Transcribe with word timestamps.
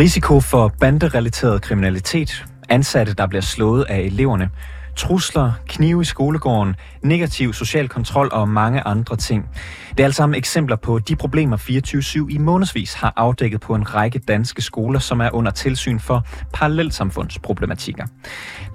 Risiko 0.00 0.40
for 0.40 0.72
banderelateret 0.80 1.62
kriminalitet, 1.62 2.44
ansatte, 2.68 3.14
der 3.14 3.26
bliver 3.26 3.42
slået 3.42 3.84
af 3.88 3.98
eleverne, 3.98 4.50
trusler, 4.96 5.52
knive 5.68 6.02
i 6.02 6.04
skolegården, 6.04 6.74
negativ 7.02 7.52
social 7.52 7.88
kontrol 7.88 8.28
og 8.32 8.48
mange 8.48 8.80
andre 8.80 9.16
ting. 9.16 9.48
Det 9.90 10.00
er 10.00 10.04
alt 10.04 10.14
sammen 10.14 10.38
eksempler 10.38 10.76
på 10.76 10.98
de 10.98 11.16
problemer 11.16 11.56
24-7 11.56 12.34
i 12.34 12.38
månedsvis 12.38 12.94
har 12.94 13.12
afdækket 13.16 13.60
på 13.60 13.74
en 13.74 13.94
række 13.94 14.18
danske 14.18 14.62
skoler, 14.62 14.98
som 14.98 15.20
er 15.20 15.30
under 15.34 15.50
tilsyn 15.50 15.98
for 15.98 16.26
parallelsamfundsproblematikker. 16.52 18.06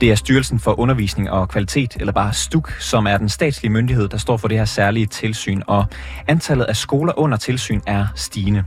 Det 0.02 0.12
er 0.12 0.16
Styrelsen 0.16 0.60
for 0.60 0.80
Undervisning 0.80 1.32
og 1.32 1.50
Kvalitet, 1.50 1.98
eller 2.00 2.14
bare 2.14 2.34
STUK, 2.34 2.72
som 2.80 3.08
er 3.08 3.18
den 3.18 3.30
statslige 3.30 3.72
myndighed, 3.72 4.08
der 4.08 4.18
står 4.18 4.38
for 4.38 4.48
det 4.48 4.58
her 4.58 4.66
særlige 4.66 5.06
tilsyn, 5.06 5.62
og 5.68 5.86
antallet 6.28 6.66
af 6.66 6.76
skoler 6.76 7.20
under 7.20 7.38
tilsyn 7.38 7.82
er 7.88 8.08
stigende. 8.16 8.64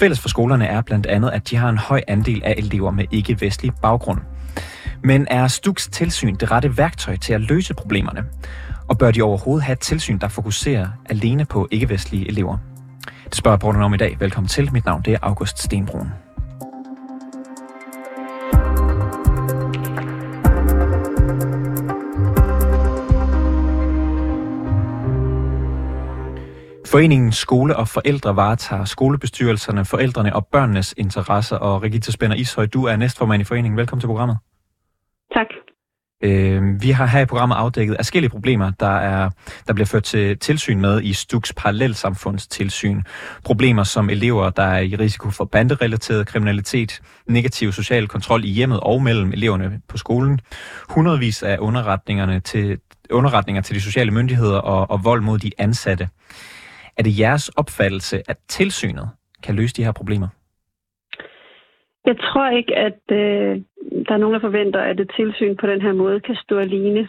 Fælles 0.00 0.20
for 0.20 0.28
skolerne 0.28 0.66
er 0.66 0.80
blandt 0.80 1.06
andet, 1.06 1.30
at 1.30 1.50
de 1.50 1.56
har 1.56 1.68
en 1.68 1.78
høj 1.78 2.00
andel 2.08 2.42
af 2.44 2.54
elever 2.58 2.90
med 2.90 3.04
ikke-vestlig 3.10 3.72
baggrund. 3.82 4.20
Men 5.02 5.26
er 5.30 5.46
Stuks 5.46 5.88
tilsyn 5.88 6.34
det 6.34 6.50
rette 6.50 6.76
værktøj 6.76 7.16
til 7.16 7.32
at 7.32 7.40
løse 7.40 7.74
problemerne? 7.74 8.24
Og 8.88 8.98
bør 8.98 9.10
de 9.10 9.22
overhovedet 9.22 9.64
have 9.64 9.72
et 9.72 9.80
tilsyn, 9.80 10.18
der 10.18 10.28
fokuserer 10.28 10.88
alene 11.10 11.44
på 11.44 11.68
ikke-vestlige 11.70 12.28
elever? 12.28 12.58
Det 13.24 13.34
spørger 13.34 13.72
jeg 13.72 13.82
om 13.82 13.94
i 13.94 13.96
dag. 13.96 14.16
Velkommen 14.20 14.48
til. 14.48 14.72
Mit 14.72 14.84
navn 14.84 15.02
det 15.02 15.12
er 15.12 15.18
August 15.22 15.58
Stenbrun. 15.58 16.08
Foreningen 26.90 27.32
Skole 27.32 27.76
og 27.76 27.88
Forældre 27.88 28.36
varetager 28.36 28.84
skolebestyrelserne, 28.84 29.84
forældrene 29.84 30.36
og 30.36 30.46
børnenes 30.46 30.94
interesser. 30.96 31.56
Og 31.56 31.82
Regita 31.82 32.10
Spænder 32.10 32.36
Ishøj, 32.36 32.66
du 32.66 32.84
er 32.84 32.96
næstformand 32.96 33.42
i 33.42 33.44
foreningen. 33.44 33.76
Velkommen 33.76 34.00
til 34.00 34.06
programmet. 34.06 34.38
Tak. 35.34 35.46
Øh, 36.24 36.82
vi 36.82 36.90
har 36.90 37.06
her 37.06 37.20
i 37.20 37.24
programmet 37.24 37.56
afdækket 37.56 37.96
forskellige 37.98 38.30
problemer, 38.30 38.72
der, 38.80 38.96
er, 38.96 39.30
der 39.66 39.72
bliver 39.72 39.86
ført 39.86 40.02
til 40.02 40.38
tilsyn 40.38 40.80
med 40.80 41.02
i 41.02 41.12
Stuks 41.12 41.52
parallelsamfundstilsyn. 41.52 43.02
Problemer 43.44 43.84
som 43.84 44.10
elever, 44.10 44.50
der 44.50 44.62
er 44.62 44.80
i 44.80 44.96
risiko 44.96 45.30
for 45.30 45.44
banderelateret 45.44 46.26
kriminalitet, 46.26 47.02
negativ 47.26 47.72
social 47.72 48.08
kontrol 48.08 48.44
i 48.44 48.48
hjemmet 48.48 48.80
og 48.80 49.02
mellem 49.02 49.32
eleverne 49.32 49.80
på 49.88 49.98
skolen, 49.98 50.40
hundredvis 50.88 51.42
af 51.42 51.56
underretningerne 51.60 52.40
til, 52.40 52.78
underretninger 53.10 53.62
til 53.62 53.74
de 53.74 53.80
sociale 53.80 54.10
myndigheder 54.10 54.58
og, 54.58 54.90
og 54.90 55.04
vold 55.04 55.20
mod 55.20 55.38
de 55.38 55.50
ansatte. 55.58 56.08
Er 56.98 57.02
det 57.02 57.18
jeres 57.18 57.48
opfattelse, 57.48 58.22
at 58.28 58.38
tilsynet 58.48 59.10
kan 59.42 59.54
løse 59.54 59.74
de 59.76 59.84
her 59.84 59.92
problemer? 59.92 60.28
Jeg 62.06 62.16
tror 62.18 62.48
ikke, 62.50 62.76
at 62.76 63.00
øh, 63.10 63.62
der 64.06 64.12
er 64.14 64.22
nogen, 64.22 64.34
der 64.34 64.40
forventer, 64.40 64.80
at 64.80 65.00
et 65.00 65.10
tilsyn 65.16 65.56
på 65.56 65.66
den 65.66 65.80
her 65.80 65.92
måde 65.92 66.20
kan 66.20 66.36
stå 66.36 66.58
alene. 66.58 67.08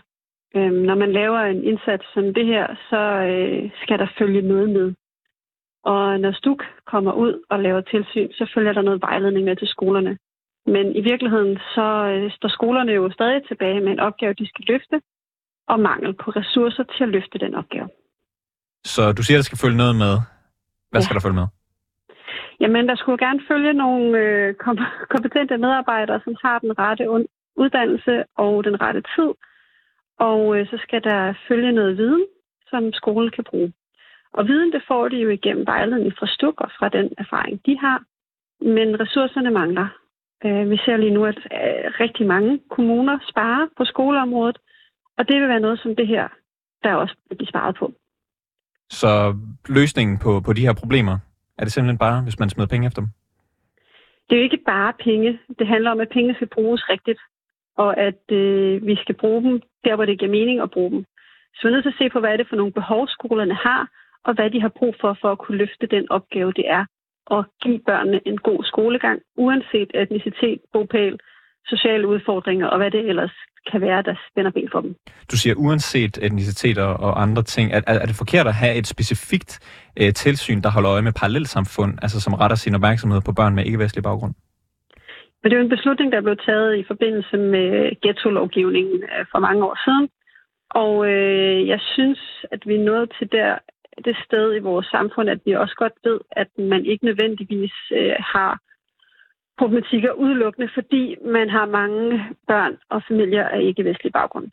Øhm, 0.55 0.73
når 0.73 0.95
man 0.95 1.11
laver 1.11 1.39
en 1.39 1.63
indsats 1.63 2.05
som 2.13 2.33
det 2.33 2.45
her, 2.45 2.75
så 2.89 3.01
øh, 3.31 3.71
skal 3.83 3.99
der 3.99 4.07
følge 4.17 4.41
noget 4.41 4.69
med. 4.69 4.93
Og 5.83 6.19
når 6.19 6.31
STUK 6.31 6.63
kommer 6.85 7.13
ud 7.13 7.43
og 7.49 7.59
laver 7.59 7.81
tilsyn, 7.81 8.31
så 8.31 8.51
følger 8.53 8.73
der 8.73 8.81
noget 8.81 9.01
vejledning 9.01 9.45
med 9.45 9.55
til 9.55 9.67
skolerne. 9.67 10.17
Men 10.65 10.95
i 10.95 11.01
virkeligheden 11.01 11.57
så 11.75 11.87
øh, 12.13 12.31
står 12.31 12.49
skolerne 12.49 12.91
jo 12.91 13.11
stadig 13.11 13.47
tilbage 13.47 13.81
med 13.81 13.91
en 13.91 13.99
opgave, 13.99 14.33
de 14.33 14.47
skal 14.47 14.65
løfte, 14.67 15.01
og 15.67 15.79
mangel 15.79 16.13
på 16.13 16.31
ressourcer 16.31 16.83
til 16.83 17.03
at 17.03 17.09
løfte 17.09 17.39
den 17.39 17.55
opgave. 17.55 17.89
Så 18.85 19.11
du 19.11 19.23
siger, 19.23 19.37
at 19.37 19.39
der 19.39 19.49
skal 19.49 19.63
følge 19.63 19.77
noget 19.77 19.95
med. 19.95 20.13
Hvad 20.89 21.01
ja. 21.01 21.05
skal 21.05 21.15
der 21.15 21.21
følge 21.21 21.39
med? 21.41 21.47
Jamen, 22.59 22.87
der 22.89 22.95
skulle 22.95 23.25
gerne 23.27 23.41
følge 23.47 23.73
nogle 23.73 24.17
øh, 24.19 24.55
kompetente 25.13 25.57
medarbejdere, 25.57 26.21
som 26.23 26.35
har 26.43 26.59
den 26.59 26.79
rette 26.79 27.09
uddannelse 27.55 28.23
og 28.37 28.63
den 28.63 28.81
rette 28.81 29.01
tid. 29.15 29.31
Og 30.19 30.57
øh, 30.57 30.67
så 30.67 30.77
skal 30.83 31.03
der 31.03 31.33
følge 31.47 31.71
noget 31.71 31.97
viden, 31.97 32.25
som 32.69 32.93
skolen 32.93 33.31
kan 33.31 33.43
bruge. 33.43 33.73
Og 34.33 34.47
viden, 34.47 34.71
det 34.71 34.83
får 34.87 35.07
de 35.07 35.17
jo 35.17 35.29
igennem 35.29 35.65
vejledning 35.67 36.13
fra 36.19 36.27
Stuk 36.27 36.61
og 36.61 36.71
fra 36.79 36.89
den 36.89 37.13
erfaring, 37.17 37.65
de 37.65 37.77
har. 37.79 38.03
Men 38.61 38.99
ressourcerne 38.99 39.51
mangler. 39.51 39.87
Øh, 40.45 40.69
vi 40.69 40.77
ser 40.77 40.97
lige 40.97 41.13
nu, 41.13 41.25
at 41.25 41.37
øh, 41.37 41.85
rigtig 41.99 42.27
mange 42.27 42.59
kommuner 42.69 43.19
sparer 43.29 43.67
på 43.77 43.85
skoleområdet, 43.85 44.57
og 45.17 45.27
det 45.27 45.41
vil 45.41 45.49
være 45.49 45.59
noget 45.59 45.79
som 45.79 45.95
det 45.95 46.07
her, 46.07 46.27
der 46.83 46.93
også 46.93 47.15
vil 47.29 47.35
blive 47.35 47.47
sparet 47.47 47.75
på. 47.75 47.93
Så 48.99 49.35
løsningen 49.69 50.17
på, 50.17 50.31
på 50.45 50.53
de 50.53 50.65
her 50.67 50.73
problemer, 50.73 51.17
er 51.57 51.63
det 51.63 51.73
simpelthen 51.73 51.97
bare, 51.97 52.21
hvis 52.23 52.39
man 52.39 52.49
smider 52.49 52.67
penge 52.67 52.87
efter 52.87 53.01
dem? 53.01 53.09
Det 54.25 54.35
er 54.35 54.39
jo 54.39 54.43
ikke 54.49 54.63
bare 54.65 54.93
penge. 55.03 55.39
Det 55.59 55.67
handler 55.67 55.91
om, 55.91 55.99
at 55.99 56.09
penge 56.09 56.33
skal 56.33 56.47
bruges 56.47 56.89
rigtigt, 56.89 57.19
og 57.77 57.99
at 57.99 58.23
øh, 58.31 58.85
vi 58.85 58.95
skal 58.95 59.15
bruge 59.15 59.41
dem 59.43 59.61
der, 59.85 59.95
hvor 59.95 60.05
det 60.05 60.19
giver 60.19 60.31
mening 60.31 60.59
at 60.59 60.71
bruge 60.71 60.91
dem. 60.91 61.05
Så 61.55 61.59
vi 61.63 61.67
er 61.67 61.71
nødt 61.71 61.83
til 61.83 61.95
at 61.95 62.01
se 62.01 62.09
på, 62.09 62.19
hvad 62.19 62.29
er 62.29 62.37
det 62.37 62.49
for 62.49 62.55
nogle 62.55 62.71
behov, 62.71 63.07
skolerne 63.07 63.55
har, 63.55 63.89
og 64.23 64.33
hvad 64.33 64.49
de 64.49 64.61
har 64.61 64.71
brug 64.79 64.95
for, 65.01 65.17
for 65.21 65.31
at 65.31 65.37
kunne 65.37 65.57
løfte 65.57 65.87
den 65.87 66.11
opgave, 66.11 66.51
det 66.53 66.65
er 66.69 66.85
at 67.31 67.45
give 67.63 67.79
børnene 67.79 68.19
en 68.25 68.37
god 68.37 68.63
skolegang, 68.63 69.21
uanset 69.37 69.91
etnicitet, 69.93 70.59
bopæl, 70.73 71.19
sociale 71.65 72.07
udfordringer 72.07 72.67
og 72.67 72.77
hvad 72.77 72.91
det 72.91 73.09
ellers 73.09 73.35
kan 73.71 73.81
være, 73.81 74.01
der 74.01 74.15
spænder 74.31 74.51
ben 74.51 74.69
for 74.71 74.81
dem. 74.81 74.95
Du 75.31 75.37
siger 75.37 75.55
uanset 75.55 76.17
etniciteter 76.21 76.83
og 76.83 77.21
andre 77.21 77.43
ting. 77.43 77.71
Er, 77.71 77.81
er 77.87 78.05
det 78.05 78.15
forkert 78.15 78.47
at 78.47 78.53
have 78.53 78.75
et 78.75 78.87
specifikt 78.87 79.51
øh, 79.99 80.13
tilsyn, 80.13 80.61
der 80.61 80.71
holder 80.71 80.91
øje 80.91 81.01
med 81.01 81.11
parallelsamfund, 81.11 81.93
altså 82.01 82.21
som 82.21 82.33
retter 82.33 82.57
sin 82.57 82.75
opmærksomhed 82.75 83.21
på 83.21 83.31
børn 83.31 83.55
med 83.55 83.65
ikke-vestlig 83.65 84.03
baggrund? 84.03 84.33
Men 85.41 85.51
det 85.51 85.55
er 85.55 85.59
jo 85.59 85.63
en 85.63 85.77
beslutning, 85.77 86.11
der 86.11 86.21
blev 86.21 86.37
taget 86.45 86.77
i 86.77 86.83
forbindelse 86.87 87.37
med 87.37 88.01
ghetto-lovgivningen 88.01 89.03
øh, 89.03 89.25
for 89.31 89.39
mange 89.39 89.65
år 89.65 89.77
siden. 89.85 90.09
Og 90.69 90.93
øh, 91.11 91.67
jeg 91.67 91.79
synes, 91.93 92.19
at 92.51 92.61
vi 92.65 92.75
er 92.75 92.83
nået 92.83 93.11
til 93.19 93.31
der, 93.31 93.57
det 94.05 94.15
sted 94.25 94.55
i 94.55 94.59
vores 94.59 94.87
samfund, 94.87 95.29
at 95.29 95.39
vi 95.45 95.51
også 95.51 95.75
godt 95.77 95.93
ved, 96.03 96.19
at 96.31 96.47
man 96.57 96.85
ikke 96.85 97.05
nødvendigvis 97.05 97.75
øh, 97.91 98.15
har 98.19 98.59
problematikker 99.61 100.11
udelukkende, 100.11 100.69
fordi 100.77 101.03
man 101.37 101.49
har 101.49 101.65
mange 101.65 102.05
børn 102.47 102.73
og 102.89 103.01
familier 103.07 103.45
af 103.55 103.61
ikke-vestlig 103.61 104.11
baggrund. 104.11 104.47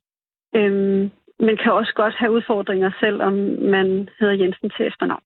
Øhm, 0.56 1.10
man 1.48 1.56
kan 1.62 1.72
også 1.72 1.92
godt 1.94 2.14
have 2.14 2.32
udfordringer, 2.32 2.90
selvom 3.00 3.32
man 3.76 4.08
hedder 4.18 4.34
Jensen 4.34 4.70
til 4.70 4.86
efternavn. 4.86 5.22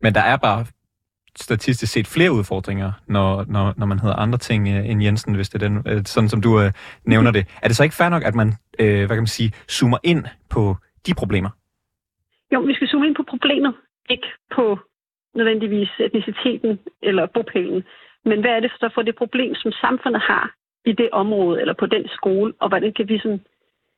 Men 0.00 0.14
der 0.14 0.20
er 0.32 0.36
bare 0.36 0.66
statistisk 1.36 1.92
set 1.92 2.06
flere 2.06 2.32
udfordringer, 2.32 2.92
når, 3.06 3.44
når, 3.48 3.74
når 3.76 3.86
man 3.86 3.98
hedder 3.98 4.16
andre 4.16 4.38
ting 4.38 4.68
øh, 4.68 4.90
end 4.90 5.02
Jensen, 5.02 5.34
hvis 5.34 5.48
det 5.48 5.62
er 5.62 5.68
den, 5.68 5.76
øh, 5.90 6.02
sådan 6.04 6.28
som 6.28 6.40
du 6.42 6.60
øh, 6.60 6.70
nævner 7.04 7.30
det. 7.30 7.42
Er 7.62 7.68
det 7.68 7.76
så 7.76 7.82
ikke 7.82 7.96
fair 8.00 8.08
nok, 8.08 8.24
at 8.24 8.34
man, 8.34 8.48
øh, 8.80 8.96
hvad 9.06 9.14
kan 9.16 9.26
man 9.26 9.36
sige, 9.38 9.52
zoomer 9.68 9.98
ind 10.02 10.24
på 10.50 10.76
de 11.06 11.14
problemer? 11.14 11.50
Jo, 12.52 12.60
vi 12.60 12.74
skal 12.74 12.88
zoome 12.88 13.06
ind 13.06 13.16
på 13.16 13.24
problemet, 13.28 13.74
ikke 14.10 14.28
på 14.56 14.78
nødvendigvis 15.34 15.90
etniciteten 15.98 16.78
eller 17.02 17.26
bopælen. 17.34 17.82
Men 18.24 18.40
hvad 18.40 18.50
er 18.50 18.60
det 18.60 18.70
så 18.70 18.90
for 18.94 19.02
det 19.02 19.16
problem, 19.16 19.54
som 19.54 19.72
samfundet 19.72 20.22
har 20.22 20.54
i 20.84 20.92
det 20.92 21.10
område 21.12 21.60
eller 21.60 21.74
på 21.74 21.86
den 21.86 22.08
skole, 22.08 22.52
og 22.60 22.68
hvordan 22.68 22.92
kan 22.92 23.08
vi 23.08 23.18
som 23.18 23.40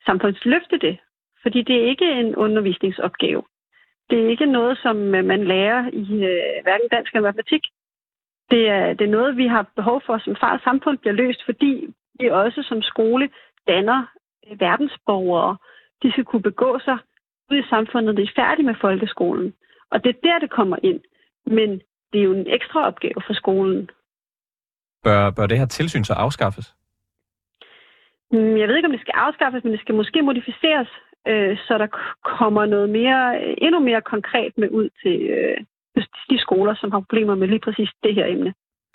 samfund 0.07 0.35
løfte 0.45 0.79
det? 0.79 0.99
Fordi 1.43 1.63
det 1.63 1.77
er 1.77 1.89
ikke 1.89 2.11
en 2.13 2.37
undervisningsopgave. 2.37 3.43
Det 4.11 4.25
er 4.25 4.29
ikke 4.29 4.47
noget, 4.47 4.79
som 4.79 5.15
øh, 5.15 5.25
man 5.25 5.45
lærer 5.45 5.91
i 5.93 6.25
øh, 6.33 6.63
hverken 6.63 6.89
dansk 6.91 7.15
eller 7.15 7.29
matematik. 7.29 7.65
Det 8.51 8.69
er, 8.69 8.95
det 8.95 9.05
er 9.05 9.17
noget, 9.19 9.37
vi 9.37 9.47
har 9.47 9.71
behov 9.77 10.03
for, 10.07 10.19
som 10.19 10.37
far 10.37 10.61
samfund 10.65 10.99
bliver 10.99 11.15
løst, 11.15 11.45
fordi 11.45 11.89
vi 12.21 12.29
også 12.29 12.63
som 12.63 12.83
skole 12.83 13.31
danner 13.67 14.07
øh, 14.51 14.61
verdensborgere. 14.61 15.57
De 16.03 16.13
skal 16.13 16.25
kunne 16.25 16.43
begå 16.43 16.79
sig 16.79 16.99
ud 17.51 17.57
i 17.57 17.69
samfundet, 17.71 18.05
når 18.05 18.13
de 18.13 18.23
er 18.23 18.37
færdige 18.37 18.67
med 18.67 18.75
folkeskolen. 18.81 19.55
Og 19.91 20.05
det 20.05 20.11
er 20.11 20.21
der, 20.23 20.39
det 20.39 20.51
kommer 20.51 20.77
ind. 20.83 21.01
Men 21.47 21.71
det 22.13 22.21
er 22.21 22.25
jo 22.25 22.33
en 22.33 22.47
ekstra 22.47 22.87
opgave 22.87 23.21
for 23.27 23.35
skolen 23.35 23.91
Bør, 25.05 25.31
bør 25.31 25.47
det 25.47 25.59
her 25.59 25.67
tilsyn 25.67 26.05
så 26.05 26.13
afskaffes? 26.13 26.75
Mm, 28.33 28.57
jeg 28.57 28.69
ved 28.69 28.77
ikke, 28.77 28.87
om 28.87 28.93
det 28.93 29.01
skal 29.01 29.15
afskaffes, 29.17 29.65
men 29.65 29.73
det 29.73 29.81
skal 29.81 29.95
måske 29.95 30.23
modificeres, 30.23 30.89
øh, 31.29 31.57
så 31.67 31.79
der 31.79 31.87
kommer 32.39 32.67
noget 32.67 32.89
mere, 32.89 33.23
endnu 33.63 33.81
mere 33.81 34.01
konkret 34.01 34.53
med 34.57 34.69
ud 34.71 34.89
til 35.03 35.17
øh, 35.37 35.57
de 36.31 36.39
skoler, 36.39 36.75
som 36.75 36.93
har 36.93 37.01
problemer 37.01 37.35
med 37.35 37.49
lige 37.49 37.65
præcis 37.67 37.91
det 38.03 38.15
her 38.15 38.27
emne. 38.27 38.55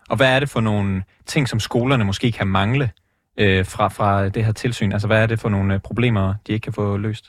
Og 0.09 0.17
hvad 0.17 0.35
er 0.35 0.39
det 0.39 0.49
for 0.49 0.61
nogle 0.61 1.03
ting, 1.25 1.47
som 1.47 1.59
skolerne 1.59 2.05
måske 2.05 2.31
kan 2.31 2.47
mangle 2.47 2.89
øh, 3.37 3.65
fra, 3.73 3.87
fra 3.87 4.29
det 4.29 4.45
her 4.45 4.53
tilsyn? 4.53 4.91
Altså 4.91 5.07
hvad 5.07 5.23
er 5.23 5.27
det 5.27 5.39
for 5.39 5.49
nogle 5.49 5.73
øh, 5.73 5.79
problemer, 5.79 6.33
de 6.47 6.53
ikke 6.53 6.63
kan 6.63 6.73
få 6.73 6.97
løst? 6.97 7.25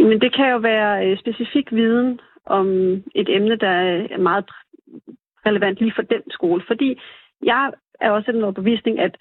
Jamen, 0.00 0.20
det 0.20 0.34
kan 0.36 0.50
jo 0.50 0.58
være 0.58 1.06
øh, 1.06 1.18
specifik 1.18 1.72
viden 1.72 2.20
om 2.46 2.66
et 3.14 3.28
emne, 3.36 3.56
der 3.56 3.68
er 3.68 4.18
meget 4.18 4.44
relevant 5.46 5.78
lige 5.78 5.92
for 5.96 6.02
den 6.02 6.22
skole. 6.30 6.62
Fordi 6.66 7.00
jeg 7.42 7.72
er 8.00 8.10
også 8.10 8.30
af 8.30 8.34
den 8.34 8.44
overbevisning, 8.44 9.00
at 9.00 9.16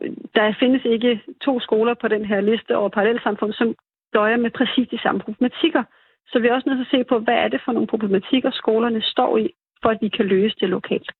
øh, 0.00 0.10
der 0.34 0.54
findes 0.60 0.84
ikke 0.84 1.20
to 1.44 1.60
skoler 1.60 1.94
på 2.00 2.08
den 2.08 2.24
her 2.24 2.40
liste 2.40 2.76
over 2.76 2.88
parallelsamfund, 2.88 3.52
som 3.52 3.74
døjer 4.14 4.36
med 4.36 4.50
præcis 4.50 4.88
de 4.88 5.02
samme 5.02 5.20
problematikker. 5.20 5.82
Så 6.26 6.38
vi 6.38 6.48
er 6.48 6.54
også 6.54 6.68
nødt 6.68 6.78
til 6.78 6.96
at 6.96 7.00
se 7.00 7.04
på, 7.08 7.18
hvad 7.18 7.34
er 7.34 7.48
det 7.48 7.60
for 7.64 7.72
nogle 7.72 7.88
problematikker, 7.88 8.50
skolerne 8.50 9.02
står 9.02 9.38
i, 9.38 9.46
for 9.82 9.88
at 9.88 9.98
vi 10.00 10.08
kan 10.08 10.26
løse 10.26 10.56
det 10.60 10.68
lokalt. 10.68 11.10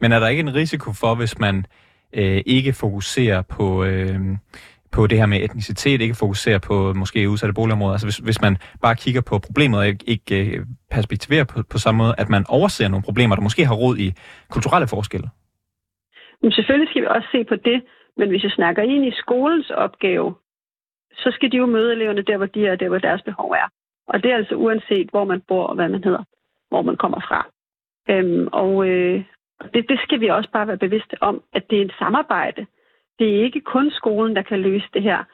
Men 0.00 0.12
er 0.12 0.20
der 0.20 0.28
ikke 0.28 0.40
en 0.40 0.54
risiko 0.54 0.92
for, 0.92 1.14
hvis 1.14 1.38
man 1.38 1.66
øh, 2.12 2.42
ikke 2.46 2.72
fokuserer 2.72 3.42
på, 3.42 3.84
øh, 3.84 4.20
på 4.92 5.06
det 5.06 5.18
her 5.18 5.26
med 5.26 5.42
etnicitet, 5.42 6.00
ikke 6.00 6.14
fokuserer 6.14 6.58
på 6.58 6.92
måske 6.94 7.30
udsatte 7.30 7.54
boligområder, 7.54 7.92
altså 7.92 8.06
hvis, 8.06 8.16
hvis 8.16 8.40
man 8.40 8.56
bare 8.82 8.96
kigger 8.96 9.20
på 9.20 9.38
problemet 9.38 9.78
og 9.80 9.86
ikke, 9.86 10.04
ikke 10.06 10.56
øh, 10.56 10.66
perspektiverer 10.90 11.44
på, 11.44 11.62
på 11.62 11.78
samme 11.78 11.98
måde, 11.98 12.14
at 12.18 12.28
man 12.28 12.44
overser 12.48 12.88
nogle 12.88 13.04
problemer, 13.04 13.34
der 13.34 13.42
måske 13.42 13.66
har 13.66 13.74
rod 13.74 13.98
i 13.98 14.12
kulturelle 14.50 14.88
forskelle? 14.88 15.28
Men 16.42 16.52
selvfølgelig 16.52 16.88
skal 16.88 17.02
vi 17.02 17.06
også 17.06 17.28
se 17.32 17.44
på 17.44 17.56
det, 17.56 17.82
men 18.16 18.28
hvis 18.28 18.42
jeg 18.42 18.50
snakker 18.50 18.82
ind 18.82 19.06
i 19.06 19.12
skolens 19.22 19.70
opgave, 19.70 20.34
så 21.12 21.30
skal 21.30 21.52
de 21.52 21.56
jo 21.56 21.66
møde 21.66 21.92
eleverne 21.92 22.22
der, 22.22 22.36
hvor 22.36 22.46
de 22.46 22.66
er, 22.66 22.76
der, 22.76 22.88
hvor 22.88 22.98
deres 22.98 23.22
behov 23.22 23.50
er. 23.50 23.68
Og 24.08 24.22
det 24.22 24.30
er 24.30 24.36
altså 24.36 24.54
uanset, 24.54 25.10
hvor 25.10 25.24
man 25.24 25.40
bor 25.48 25.66
og 25.66 25.74
hvad 25.74 25.88
man 25.88 26.04
hedder, 26.04 26.24
hvor 26.68 26.82
man 26.82 26.96
kommer 26.96 27.20
fra. 27.20 27.46
Øhm, 28.10 28.48
og 28.52 28.88
øh, 28.88 29.24
det, 29.74 29.88
det 29.88 30.00
skal 30.00 30.20
vi 30.20 30.28
også 30.28 30.50
bare 30.50 30.66
være 30.66 30.84
bevidste 30.86 31.16
om, 31.20 31.42
at 31.52 31.70
det 31.70 31.78
er 31.78 31.84
et 31.84 31.94
samarbejde. 31.98 32.66
Det 33.18 33.28
er 33.28 33.44
ikke 33.44 33.60
kun 33.60 33.90
skolen, 33.90 34.36
der 34.36 34.42
kan 34.42 34.60
løse 34.60 34.86
det 34.94 35.02
her. 35.02 35.24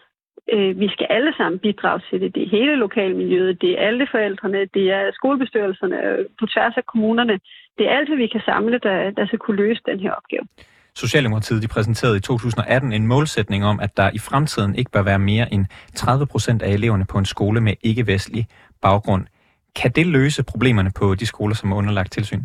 Øh, 0.53 0.81
vi 0.81 0.89
skal 0.89 1.07
alle 1.11 1.35
sammen 1.37 1.59
bidrage 1.59 2.01
til 2.11 2.21
det. 2.21 2.35
Det 2.35 2.43
er 2.43 2.57
hele 2.59 2.77
lokalmiljøet, 2.77 3.61
det 3.61 3.71
er 3.71 3.87
alle 3.87 4.07
forældrene, 4.11 4.65
det 4.75 4.93
er 4.93 5.11
skolebestyrelserne 5.13 6.03
øh, 6.03 6.27
på 6.41 6.47
tværs 6.47 6.77
af 6.77 6.87
kommunerne. 6.87 7.41
Det 7.79 7.87
er 7.87 7.97
alt, 7.97 8.19
vi 8.19 8.27
kan 8.27 8.41
samle, 8.45 8.79
der, 8.79 9.11
der 9.11 9.27
skal 9.27 9.39
kunne 9.39 9.57
løse 9.57 9.83
den 9.87 10.01
her 10.01 10.13
opgave. 10.13 10.47
Socialdemokratiet 10.97 11.63
de 11.63 11.69
præsenterede 11.69 12.17
i 12.17 12.21
2018 12.21 12.93
en 12.93 13.07
målsætning 13.07 13.65
om, 13.65 13.81
at 13.81 13.97
der 13.97 14.11
i 14.15 14.19
fremtiden 14.19 14.75
ikke 14.75 14.91
bør 14.91 15.03
være 15.03 15.19
mere 15.19 15.53
end 15.53 15.67
30 15.95 16.27
procent 16.27 16.63
af 16.63 16.71
eleverne 16.71 17.07
på 17.13 17.19
en 17.19 17.25
skole 17.25 17.61
med 17.61 17.75
ikke-vestlig 17.83 18.47
baggrund. 18.83 19.27
Kan 19.77 19.91
det 19.91 20.07
løse 20.07 20.45
problemerne 20.45 20.91
på 21.01 21.15
de 21.15 21.27
skoler, 21.27 21.55
som 21.55 21.73
er 21.73 21.77
underlagt 21.77 22.13
tilsyn? 22.13 22.43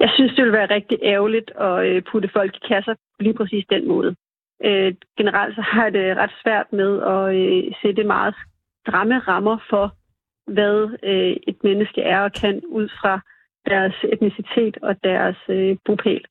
Jeg 0.00 0.10
synes, 0.14 0.32
det 0.34 0.42
ville 0.44 0.58
være 0.58 0.74
rigtig 0.74 0.98
ærgerligt 1.02 1.50
at 1.60 1.86
øh, 1.86 2.02
putte 2.10 2.28
folk 2.32 2.56
i 2.56 2.66
kasser 2.68 2.94
på 2.94 3.20
lige 3.20 3.34
præcis 3.34 3.64
den 3.70 3.88
måde. 3.88 4.16
Øh, 4.64 4.94
generelt 5.18 5.54
så 5.54 5.60
har 5.60 5.82
jeg 5.82 5.92
det 5.92 6.16
ret 6.16 6.34
svært 6.42 6.72
med 6.72 7.02
at 7.02 7.34
øh, 7.36 7.72
sætte 7.82 8.04
meget 8.04 8.34
stramme 8.82 9.18
rammer 9.18 9.58
for, 9.70 9.94
hvad 10.46 10.98
øh, 11.02 11.36
et 11.50 11.58
menneske 11.64 12.02
er 12.02 12.20
og 12.20 12.32
kan 12.32 12.62
ud 12.68 12.88
fra 13.00 13.20
deres 13.66 13.94
etnicitet 14.12 14.76
og 14.82 15.04
deres 15.04 15.36
øh, 15.48 15.76
bopæl. 15.84 16.24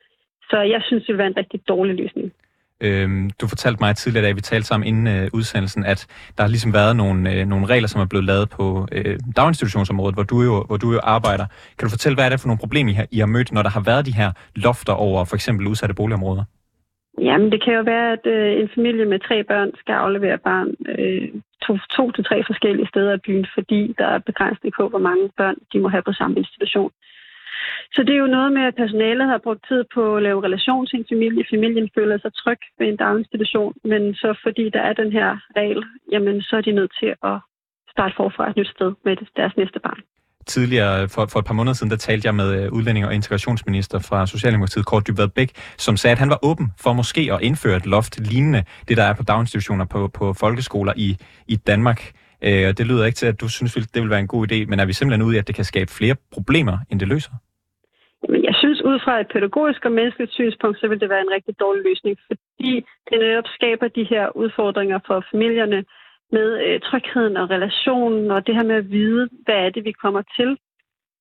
Så 0.49 0.57
jeg 0.61 0.81
synes, 0.87 1.03
det 1.03 1.13
vil 1.13 1.17
være 1.17 1.27
en 1.27 1.37
rigtig 1.37 1.59
dårlig 1.67 1.95
løsning. 1.95 2.33
Øhm, 2.81 3.29
du 3.41 3.47
fortalte 3.47 3.79
mig 3.83 3.95
tidligere, 3.95 4.27
da 4.27 4.31
vi 4.31 4.41
talte 4.41 4.67
sammen 4.67 4.87
inden 4.87 5.07
øh, 5.15 5.29
udsendelsen, 5.33 5.85
at 5.85 6.07
der 6.37 6.43
har 6.43 6.49
ligesom 6.49 6.73
været 6.73 6.95
nogle, 6.95 7.33
øh, 7.33 7.45
nogle 7.45 7.65
regler, 7.65 7.87
som 7.87 8.01
er 8.01 8.05
blevet 8.05 8.25
lavet 8.25 8.49
på 8.49 8.87
øh, 8.91 9.19
daginstitutionsområdet, 9.37 10.15
hvor 10.15 10.23
du, 10.23 10.41
jo, 10.41 10.63
hvor 10.67 10.77
du 10.77 10.91
jo 10.93 10.99
arbejder. 11.03 11.45
Kan 11.77 11.85
du 11.85 11.89
fortælle, 11.89 12.15
hvad 12.15 12.25
er 12.25 12.29
det 12.29 12.39
for 12.39 12.47
nogle 12.47 12.63
problemer, 12.65 12.91
I 12.91 12.93
har, 12.93 13.07
I 13.11 13.19
har 13.19 13.25
mødt, 13.25 13.51
når 13.51 13.63
der 13.63 13.69
har 13.69 13.83
været 13.85 14.05
de 14.05 14.15
her 14.21 14.31
lofter 14.55 14.93
over 14.93 15.25
for 15.25 15.35
eksempel 15.35 15.67
udsatte 15.67 15.95
boligområder? 15.95 16.43
Jamen, 17.21 17.51
det 17.51 17.63
kan 17.63 17.73
jo 17.73 17.81
være, 17.81 18.11
at 18.11 18.25
øh, 18.25 18.61
en 18.61 18.69
familie 18.75 19.05
med 19.05 19.19
tre 19.19 19.43
børn 19.43 19.71
skal 19.81 19.93
aflevere 19.93 20.37
barn 20.37 20.69
øh, 20.93 21.27
to, 21.65 21.77
to 21.97 22.11
til 22.11 22.23
tre 22.23 22.43
forskellige 22.49 22.87
steder 22.87 23.13
i 23.15 23.23
byen, 23.25 23.47
fordi 23.53 23.95
der 23.97 24.07
er 24.07 24.19
begrænsning 24.29 24.73
på, 24.77 24.89
hvor 24.89 24.99
mange 25.09 25.29
børn 25.37 25.55
de 25.73 25.79
må 25.79 25.87
have 25.89 26.03
på 26.03 26.13
samme 26.13 26.37
institution. 26.37 26.91
Så 27.95 28.03
det 28.03 28.13
er 28.15 28.23
jo 28.25 28.35
noget 28.37 28.51
med, 28.53 28.63
at 28.69 28.75
personalet 28.75 29.25
har 29.27 29.37
brugt 29.45 29.67
tid 29.67 29.83
på 29.95 30.15
at 30.15 30.23
lave 30.23 30.43
relation 30.43 30.85
til 30.87 30.99
en 30.99 31.05
familie. 31.13 31.45
Familien 31.53 31.89
føler 31.95 32.17
sig 32.17 32.31
tryg 32.33 32.61
ved 32.79 32.87
en 32.87 32.97
daginstitution, 33.03 33.73
men 33.83 34.01
så 34.21 34.29
fordi 34.43 34.69
der 34.69 34.81
er 34.89 34.93
den 34.93 35.11
her 35.11 35.29
regel, 35.59 35.83
jamen 36.11 36.41
så 36.41 36.53
er 36.57 36.61
de 36.61 36.71
nødt 36.71 36.93
til 37.01 37.11
at 37.23 37.37
starte 37.93 38.13
forfra 38.17 38.49
et 38.49 38.57
nyt 38.57 38.71
sted 38.75 38.91
med 39.05 39.17
deres 39.35 39.57
næste 39.57 39.79
barn. 39.79 40.01
Tidligere, 40.47 41.09
for, 41.09 41.25
for 41.25 41.39
et 41.39 41.45
par 41.45 41.53
måneder 41.53 41.73
siden, 41.73 41.91
der 41.91 41.97
talte 41.97 42.25
jeg 42.25 42.35
med 42.35 42.63
øh, 42.63 42.71
udlænding- 42.71 43.05
og 43.05 43.13
integrationsminister 43.13 43.99
fra 43.99 44.27
Socialdemokratiet, 44.27 44.85
Kort 44.85 45.07
Dybvad 45.07 45.27
Bæk, 45.27 45.51
som 45.77 45.97
sagde, 45.97 46.11
at 46.11 46.19
han 46.19 46.29
var 46.29 46.39
åben 46.43 46.71
for 46.79 46.93
måske 46.93 47.29
at 47.33 47.41
indføre 47.41 47.77
et 47.77 47.85
loft 47.85 48.19
lignende 48.19 48.63
det, 48.87 48.97
der 48.97 49.03
er 49.03 49.13
på 49.13 49.23
daginstitutioner 49.23 49.85
på, 49.85 50.07
på 50.07 50.33
folkeskoler 50.33 50.93
i, 50.95 51.17
i 51.47 51.55
Danmark. 51.55 52.11
Øh, 52.41 52.67
og 52.67 52.77
det 52.77 52.87
lyder 52.87 53.05
ikke 53.05 53.15
til, 53.15 53.25
at 53.25 53.41
du 53.41 53.49
synes, 53.49 53.73
det 53.73 54.01
vil 54.01 54.09
være 54.09 54.19
en 54.19 54.27
god 54.27 54.51
idé, 54.51 54.65
men 54.65 54.79
er 54.79 54.85
vi 54.85 54.93
simpelthen 54.93 55.21
ude 55.27 55.35
i, 55.35 55.39
at 55.39 55.47
det 55.47 55.55
kan 55.55 55.65
skabe 55.65 55.91
flere 55.91 56.15
problemer, 56.33 56.77
end 56.89 56.99
det 56.99 57.07
løser? 57.07 57.31
Men 58.29 58.43
jeg 58.43 58.55
synes, 58.55 58.81
ud 58.81 58.99
fra 58.99 59.19
et 59.19 59.27
pædagogisk 59.27 59.85
og 59.85 59.91
menneskeligt 59.91 60.33
synspunkt, 60.33 60.79
så 60.79 60.87
vil 60.87 61.01
det 61.01 61.09
være 61.09 61.21
en 61.21 61.35
rigtig 61.35 61.59
dårlig 61.59 61.83
løsning, 61.83 62.17
fordi 62.27 62.85
det 63.09 63.19
netop 63.19 63.47
skaber 63.47 63.87
de 63.87 64.03
her 64.03 64.35
udfordringer 64.35 64.99
for 65.07 65.25
familierne 65.31 65.85
med 66.31 66.47
øh, 66.65 66.79
trygheden 66.79 67.37
og 67.37 67.49
relationen 67.49 68.31
og 68.31 68.47
det 68.47 68.55
her 68.55 68.63
med 68.63 68.75
at 68.75 68.91
vide, 68.91 69.29
hvad 69.45 69.55
er 69.55 69.69
det, 69.69 69.83
vi 69.85 69.91
kommer 69.91 70.21
til. 70.37 70.57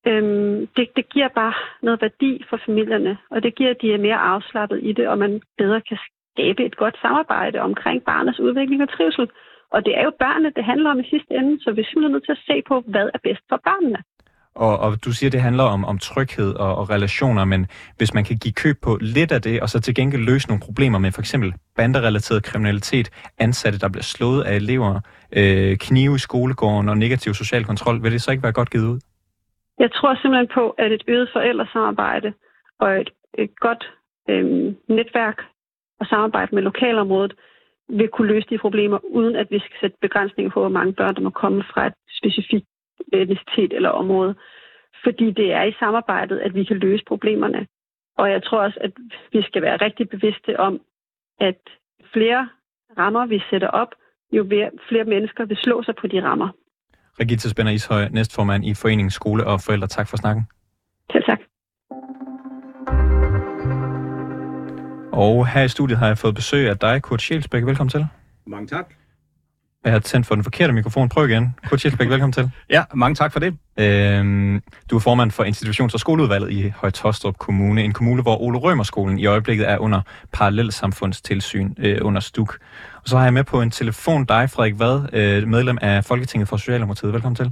Øhm, 0.07 0.67
det, 0.75 0.87
det 0.95 1.09
giver 1.09 1.27
bare 1.27 1.53
noget 1.81 2.01
værdi 2.01 2.43
for 2.49 2.57
familierne, 2.65 3.17
og 3.29 3.43
det 3.43 3.55
giver, 3.55 3.69
at 3.69 3.81
de 3.81 3.93
er 3.93 3.97
mere 3.97 4.17
afslappet 4.33 4.79
i 4.83 4.91
det, 4.91 5.07
og 5.07 5.17
man 5.17 5.41
bedre 5.57 5.81
kan 5.81 5.97
skabe 6.31 6.65
et 6.65 6.75
godt 6.75 6.97
samarbejde 7.01 7.59
omkring 7.59 8.03
barnets 8.03 8.39
udvikling 8.39 8.81
og 8.81 8.89
trivsel. 8.89 9.29
Og 9.71 9.85
det 9.85 9.97
er 9.97 10.03
jo 10.03 10.11
børnene, 10.19 10.53
det 10.55 10.63
handler 10.63 10.89
om 10.89 10.99
i 10.99 11.09
sidste 11.09 11.33
ende, 11.33 11.63
så 11.63 11.71
vi 11.71 11.81
er 11.81 11.85
simpelthen 11.85 12.11
nødt 12.11 12.25
til 12.25 12.37
at 12.37 12.45
se 12.49 12.61
på, 12.67 12.75
hvad 12.87 13.09
er 13.13 13.19
bedst 13.23 13.43
for 13.49 13.59
børnene. 13.67 13.99
Og, 14.55 14.79
og 14.79 15.05
du 15.05 15.11
siger, 15.11 15.29
det 15.29 15.41
handler 15.41 15.63
om, 15.63 15.85
om 15.85 15.97
tryghed 15.97 16.53
og, 16.55 16.75
og 16.75 16.89
relationer, 16.89 17.45
men 17.45 17.67
hvis 17.97 18.13
man 18.13 18.23
kan 18.23 18.37
give 18.37 18.53
køb 18.53 18.75
på 18.83 18.97
lidt 19.01 19.31
af 19.31 19.41
det, 19.41 19.61
og 19.61 19.69
så 19.69 19.81
til 19.81 19.95
gengæld 19.95 20.21
løse 20.21 20.47
nogle 20.47 20.61
problemer 20.61 20.99
med 20.99 21.11
for 21.11 21.21
eksempel 21.21 21.53
banderelateret 21.75 22.43
kriminalitet, 22.43 23.09
ansatte, 23.39 23.79
der 23.79 23.89
bliver 23.89 24.03
slået 24.03 24.41
af 24.43 24.55
elever, 24.55 24.99
øh, 25.39 25.77
knive 25.77 26.15
i 26.15 26.25
skolegården 26.27 26.89
og 26.89 26.97
negativ 26.97 27.33
social 27.33 27.65
kontrol, 27.65 28.03
vil 28.03 28.11
det 28.11 28.21
så 28.21 28.31
ikke 28.31 28.43
være 28.43 28.59
godt 28.59 28.69
givet 28.69 28.87
ud? 28.93 28.99
Jeg 29.79 29.91
tror 29.91 30.15
simpelthen 30.15 30.49
på, 30.53 30.69
at 30.69 30.91
et 30.91 31.03
øget 31.07 31.29
forældresamarbejde 31.33 32.33
og 32.79 32.89
et, 33.01 33.09
et 33.37 33.59
godt 33.59 33.83
øh, 34.29 34.45
netværk 34.97 35.37
og 35.99 36.05
samarbejde 36.05 36.55
med 36.55 36.63
lokalområdet 36.63 37.33
vil 37.89 38.07
kunne 38.07 38.27
løse 38.27 38.47
de 38.49 38.57
problemer, 38.57 38.99
uden 39.03 39.35
at 39.35 39.47
vi 39.49 39.59
skal 39.59 39.77
sætte 39.81 39.97
begrænsninger 40.01 40.51
på, 40.51 40.59
hvor 40.59 40.69
mange 40.69 40.93
børn, 40.93 41.15
der 41.15 41.21
må 41.21 41.29
komme 41.29 41.63
fra 41.73 41.87
et 41.87 41.93
specifikt 42.19 42.65
etnicitet 43.13 43.73
eller 43.73 43.89
område. 43.89 44.35
Fordi 45.03 45.31
det 45.31 45.53
er 45.53 45.63
i 45.63 45.75
samarbejdet, 45.79 46.39
at 46.39 46.53
vi 46.53 46.63
kan 46.63 46.77
løse 46.77 47.03
problemerne. 47.07 47.67
Og 48.17 48.31
jeg 48.31 48.43
tror 48.43 48.59
også, 48.59 48.79
at 48.81 48.91
vi 49.33 49.41
skal 49.41 49.61
være 49.61 49.77
rigtig 49.77 50.09
bevidste 50.09 50.59
om, 50.59 50.81
at 51.39 51.59
flere 52.13 52.49
rammer, 52.97 53.25
vi 53.25 53.41
sætter 53.49 53.67
op, 53.67 53.91
jo 54.31 54.47
flere 54.89 55.03
mennesker 55.03 55.45
vil 55.45 55.57
slå 55.57 55.83
sig 55.83 55.95
på 56.01 56.07
de 56.07 56.23
rammer. 56.23 56.49
Regita 57.19 57.49
Spænder 57.49 57.71
Ishøj, 57.71 58.07
næstformand 58.09 58.65
i 58.65 58.73
Foreningen 58.73 59.11
Skole 59.11 59.47
og 59.47 59.59
Forældre. 59.65 59.87
Tak 59.87 60.07
for 60.09 60.17
snakken. 60.17 60.43
Selv 61.11 61.23
tak. 61.23 61.39
Og 65.13 65.47
her 65.47 65.63
i 65.63 65.67
studiet 65.67 65.97
har 65.97 66.07
jeg 66.07 66.17
fået 66.17 66.35
besøg 66.35 66.69
af 66.69 66.77
dig, 66.77 67.01
Kurt 67.01 67.21
Sjælsbæk. 67.21 67.65
Velkommen 67.65 67.89
til. 67.89 68.05
Mange 68.47 68.67
tak. 68.67 68.93
Jeg 69.85 69.93
har 69.93 69.99
tændt 69.99 70.27
for 70.27 70.35
den 70.35 70.43
forkerte 70.43 70.73
mikrofon. 70.73 71.09
Prøv 71.09 71.29
igen. 71.29 71.55
Kurt 71.69 71.81
Sjælsbæk, 71.81 72.09
velkommen 72.09 72.33
til. 72.33 72.51
Ja, 72.69 72.83
mange 72.93 73.15
tak 73.15 73.33
for 73.33 73.39
det. 73.39 73.57
Øhm, 73.79 74.61
du 74.89 74.95
er 74.95 74.99
formand 74.99 75.31
for 75.31 75.43
institutions- 75.43 75.93
og 75.93 75.99
skoleudvalget 75.99 76.51
i 76.51 76.73
Højtostrup 76.75 77.37
Kommune. 77.37 77.83
En 77.83 77.93
kommune, 77.93 78.21
hvor 78.21 78.41
Ole 78.41 78.57
Rømerskolen 78.57 79.19
i 79.19 79.25
øjeblikket 79.25 79.69
er 79.69 79.77
under 79.77 80.01
parallelsamfundstilsyn 80.33 81.73
øh, 81.77 81.97
under 82.01 82.21
STUK. 82.21 82.57
Og 82.95 83.09
så 83.09 83.17
har 83.17 83.23
jeg 83.23 83.33
med 83.33 83.43
på 83.43 83.61
en 83.61 83.71
telefon 83.71 84.25
dig, 84.25 84.49
Frederik 84.49 84.79
Vad, 84.79 85.13
øh, 85.13 85.47
medlem 85.47 85.77
af 85.81 86.05
Folketinget 86.05 86.49
for 86.49 86.57
Socialdemokratiet. 86.57 87.13
Velkommen 87.13 87.35
til. 87.35 87.51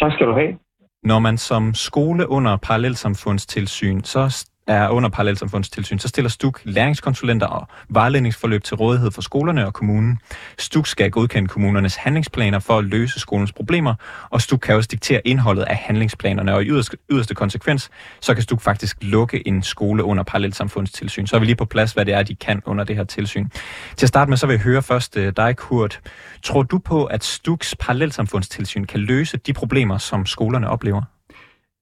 Tak 0.00 0.12
skal 0.12 0.26
du 0.26 0.32
have. 0.32 0.58
Når 1.02 1.18
man 1.18 1.38
som 1.38 1.74
skole 1.74 2.28
under 2.28 2.56
parallelsamfundstilsyn, 2.56 4.02
så 4.02 4.46
er 4.66 4.88
under 4.88 5.08
parallelsamfundstilsyn, 5.08 5.98
så 5.98 6.08
stiller 6.08 6.28
STUK 6.28 6.60
læringskonsulenter 6.64 7.46
og 7.46 7.68
vejledningsforløb 7.88 8.64
til 8.64 8.76
rådighed 8.76 9.10
for 9.10 9.22
skolerne 9.22 9.66
og 9.66 9.74
kommunen. 9.74 10.18
STUK 10.58 10.86
skal 10.86 11.10
godkende 11.10 11.48
kommunernes 11.48 11.96
handlingsplaner 11.96 12.58
for 12.58 12.78
at 12.78 12.84
løse 12.84 13.20
skolens 13.20 13.52
problemer, 13.52 13.94
og 14.30 14.42
STUK 14.42 14.60
kan 14.60 14.74
også 14.74 14.88
diktere 14.92 15.20
indholdet 15.24 15.62
af 15.62 15.76
handlingsplanerne, 15.76 16.54
og 16.54 16.62
i 16.62 16.66
yderste, 16.66 16.96
yderste 17.10 17.34
konsekvens, 17.34 17.90
så 18.20 18.34
kan 18.34 18.42
STUK 18.42 18.60
faktisk 18.60 18.96
lukke 19.00 19.48
en 19.48 19.62
skole 19.62 20.04
under 20.04 20.24
parallelsamfundstilsyn. 20.24 21.26
Så 21.26 21.36
er 21.36 21.40
vi 21.40 21.46
lige 21.46 21.56
på 21.56 21.64
plads, 21.64 21.92
hvad 21.92 22.04
det 22.04 22.14
er, 22.14 22.22
de 22.22 22.34
kan 22.34 22.62
under 22.66 22.84
det 22.84 22.96
her 22.96 23.04
tilsyn. 23.04 23.48
Til 23.96 24.06
at 24.06 24.08
starte 24.08 24.28
med, 24.28 24.36
så 24.36 24.46
vil 24.46 24.54
jeg 24.54 24.62
høre 24.62 24.82
først 24.82 25.16
øh, 25.16 25.32
dig, 25.36 25.56
Kurt. 25.56 26.00
Tror 26.42 26.62
du 26.62 26.78
på, 26.78 27.04
at 27.04 27.24
STUKs 27.24 27.74
parallelsamfundstilsyn 27.80 28.84
kan 28.84 29.00
løse 29.00 29.36
de 29.36 29.52
problemer, 29.52 29.98
som 29.98 30.26
skolerne 30.26 30.68
oplever? 30.68 31.02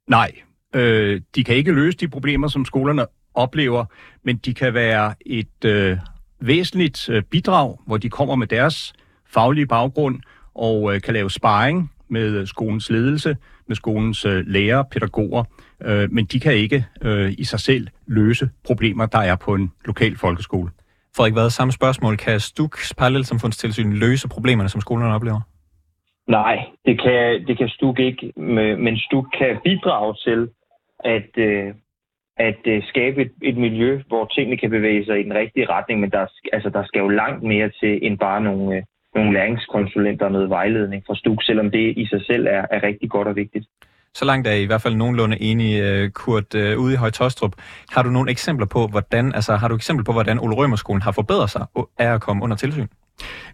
Nej, 0.09 0.33
Øh, 0.75 1.21
de 1.35 1.45
kan 1.45 1.57
ikke 1.57 1.73
løse 1.73 1.99
de 1.99 2.09
problemer, 2.09 2.49
som 2.49 2.65
skolerne 2.65 3.07
oplever, 3.35 3.85
men 4.23 4.37
de 4.37 4.55
kan 4.55 4.75
være 4.75 5.15
et 5.27 5.65
øh, 5.65 5.99
væsentligt 6.41 7.09
øh, 7.09 7.23
bidrag, 7.23 7.79
hvor 7.87 7.97
de 7.97 8.11
kommer 8.11 8.35
med 8.35 8.47
deres 8.47 8.93
faglige 9.27 9.67
baggrund 9.67 10.21
og 10.55 10.95
øh, 10.95 11.01
kan 11.01 11.15
lave 11.15 11.31
sparring 11.31 11.91
med 12.09 12.47
skolens 12.47 12.91
ledelse, 12.91 13.37
med 13.69 13.77
skolens 13.77 14.25
øh, 14.25 14.47
lærere, 14.47 14.85
pædagoger, 14.85 15.45
øh, 15.83 16.13
men 16.13 16.25
de 16.25 16.41
kan 16.41 16.55
ikke 16.55 16.85
øh, 17.03 17.33
i 17.39 17.45
sig 17.45 17.61
selv 17.61 17.89
løse 18.07 18.51
problemer, 18.65 19.07
der 19.07 19.19
er 19.19 19.37
på 19.37 19.55
en 19.55 19.73
lokal 19.85 20.17
folkeskole. 20.17 20.71
Frederik, 21.17 21.33
hvad 21.33 21.51
samme 21.51 21.73
spørgsmål? 21.73 22.17
Kan 22.17 22.41
STUKs 22.41 22.95
parallelsamfundstilsyn 22.95 23.93
løse 23.93 24.29
problemerne, 24.29 24.69
som 24.69 24.81
skolerne 24.81 25.15
oplever? 25.15 25.41
Nej, 26.29 26.57
det 26.87 27.03
kan, 27.03 27.47
det 27.47 27.59
kan 27.59 27.69
STUK 27.69 27.99
ikke, 27.99 28.33
men 28.85 28.97
STUK 28.99 29.27
kan 29.39 29.57
bidrage 29.65 30.15
til, 30.15 30.49
at, 31.05 31.31
øh, 31.37 31.75
at 32.37 32.61
øh, 32.67 32.83
skabe 32.83 33.23
et, 33.23 33.33
et 33.43 33.57
miljø, 33.57 34.03
hvor 34.09 34.25
tingene 34.25 34.57
kan 34.57 34.71
bevæge 34.71 35.05
sig 35.05 35.21
i 35.21 35.23
den 35.23 35.35
rigtige 35.35 35.69
retning, 35.69 36.01
men 36.01 36.11
der, 36.11 36.27
altså, 36.53 36.71
der 36.71 36.85
skal 36.85 36.99
jo 37.01 37.09
langt 37.09 37.43
mere 37.43 37.71
til 37.81 37.99
end 38.07 38.19
bare 38.19 38.41
nogle, 38.41 38.77
øh, 38.77 38.83
nogle 39.15 39.33
læringskonsulenter 39.33 40.27
og 40.27 40.33
noget 40.33 40.51
vejledning 40.51 41.03
fra 41.07 41.15
STUK, 41.15 41.43
selvom 41.43 41.71
det 41.71 41.95
i 41.97 42.07
sig 42.07 42.27
selv 42.27 42.47
er, 42.47 42.67
er 42.71 42.83
rigtig 42.83 43.11
godt 43.11 43.29
og 43.29 43.37
vigtigt. 43.37 43.67
Så 44.15 44.25
langt 44.25 44.49
er 44.49 44.53
I 44.53 44.63
i 44.63 44.67
hvert 44.67 44.83
fald 44.83 44.95
nogenlunde 44.95 45.43
enige, 45.43 45.77
øh, 45.89 46.11
Kurt, 46.11 46.55
øh, 46.55 46.79
ude 46.79 46.93
i 46.93 46.97
Højtostrup. 46.97 47.53
Har 47.91 48.03
du 48.03 48.11
nogle 48.11 48.31
eksempler 48.31 48.67
på, 48.67 48.87
hvordan, 48.87 49.35
altså 49.35 49.57
har 49.57 49.69
du 49.69 49.75
eksempel 49.75 50.05
på, 50.05 50.13
hvordan 50.13 50.39
Ole 50.41 50.55
Rømerskolen 50.57 51.03
har 51.03 51.13
forbedret 51.13 51.51
sig 51.51 51.67
af 51.99 52.15
at 52.15 52.21
komme 52.21 52.43
under 52.43 52.57
tilsyn? 52.57 52.87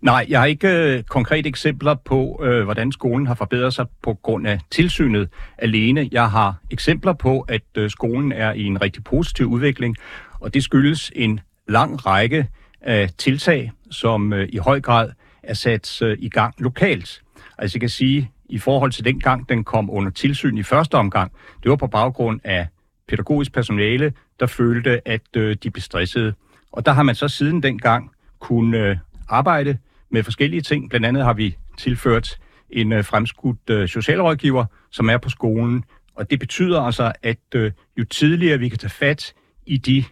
Nej, 0.03 0.27
jeg 0.29 0.41
har 0.41 0.47
ikke 0.47 0.69
øh, 0.69 1.03
konkrete 1.03 1.49
eksempler 1.49 1.95
på, 1.95 2.41
øh, 2.45 2.65
hvordan 2.65 2.93
skolen 2.93 3.27
har 3.27 3.35
forbedret 3.35 3.75
sig 3.75 3.87
på 4.03 4.15
grund 4.15 4.47
af 4.47 4.61
tilsynet 4.71 5.29
alene. 5.59 6.09
Jeg 6.13 6.31
har 6.31 6.55
eksempler 6.71 7.13
på, 7.13 7.41
at 7.41 7.63
øh, 7.75 7.91
skolen 7.91 8.33
er 8.33 8.53
i 8.53 8.65
en 8.65 8.83
rigtig 8.83 9.05
positiv 9.05 9.47
udvikling, 9.47 9.97
og 10.41 10.55
det 10.55 10.65
skyldes 10.65 11.13
en 11.17 11.41
lang 11.69 12.07
række 12.07 12.49
af 12.81 13.11
tiltag, 13.19 13.73
som 13.91 14.33
øh, 14.33 14.49
i 14.53 14.57
høj 14.57 14.81
grad 14.81 15.11
er 15.43 15.55
sat 15.55 16.03
øh, 16.03 16.17
i 16.21 16.29
gang 16.29 16.55
lokalt. 16.59 17.23
Altså 17.59 17.77
jeg 17.77 17.81
kan 17.81 17.89
sige, 17.89 18.31
i 18.49 18.59
forhold 18.59 18.93
til 18.93 19.05
den 19.05 19.21
gang, 19.21 19.49
den 19.49 19.65
kom 19.65 19.91
under 19.91 20.11
tilsyn 20.11 20.59
i 20.59 20.63
første 20.63 20.95
omgang, 20.95 21.33
det 21.63 21.71
var 21.71 21.77
på 21.77 21.87
baggrund 21.87 22.41
af 22.45 22.67
pædagogisk 23.09 23.53
personale, 23.53 24.13
der 24.41 24.47
følte, 24.47 25.09
at 25.09 25.37
øh, 25.37 25.57
de 25.63 25.71
blev 25.71 25.83
stressede. 25.83 26.35
Og 26.73 26.87
der 26.87 26.93
har 26.93 27.03
man 27.03 27.15
så 27.15 27.29
siden 27.29 27.63
dengang 27.63 28.11
kunne 28.39 28.79
øh, 28.79 28.97
arbejde 29.31 29.79
med 30.11 30.23
forskellige 30.23 30.61
ting. 30.61 30.91
Blandt 30.91 31.07
andet 31.07 31.25
har 31.25 31.33
vi 31.33 31.57
tilført 31.79 32.39
en 32.71 32.93
øh, 32.93 33.05
fremskudt 33.05 33.71
øh, 33.71 33.89
socialrådgiver, 33.89 34.65
som 34.91 35.11
er 35.11 35.19
på 35.19 35.29
skolen. 35.29 35.85
Og 36.15 36.31
det 36.31 36.39
betyder 36.39 36.81
altså, 36.81 37.13
at 37.23 37.39
øh, 37.55 37.73
jo 37.99 38.05
tidligere 38.05 38.59
vi 38.59 38.69
kan 38.69 38.79
tage 38.79 38.91
fat 38.91 39.35
i 39.67 39.77
de 39.77 40.05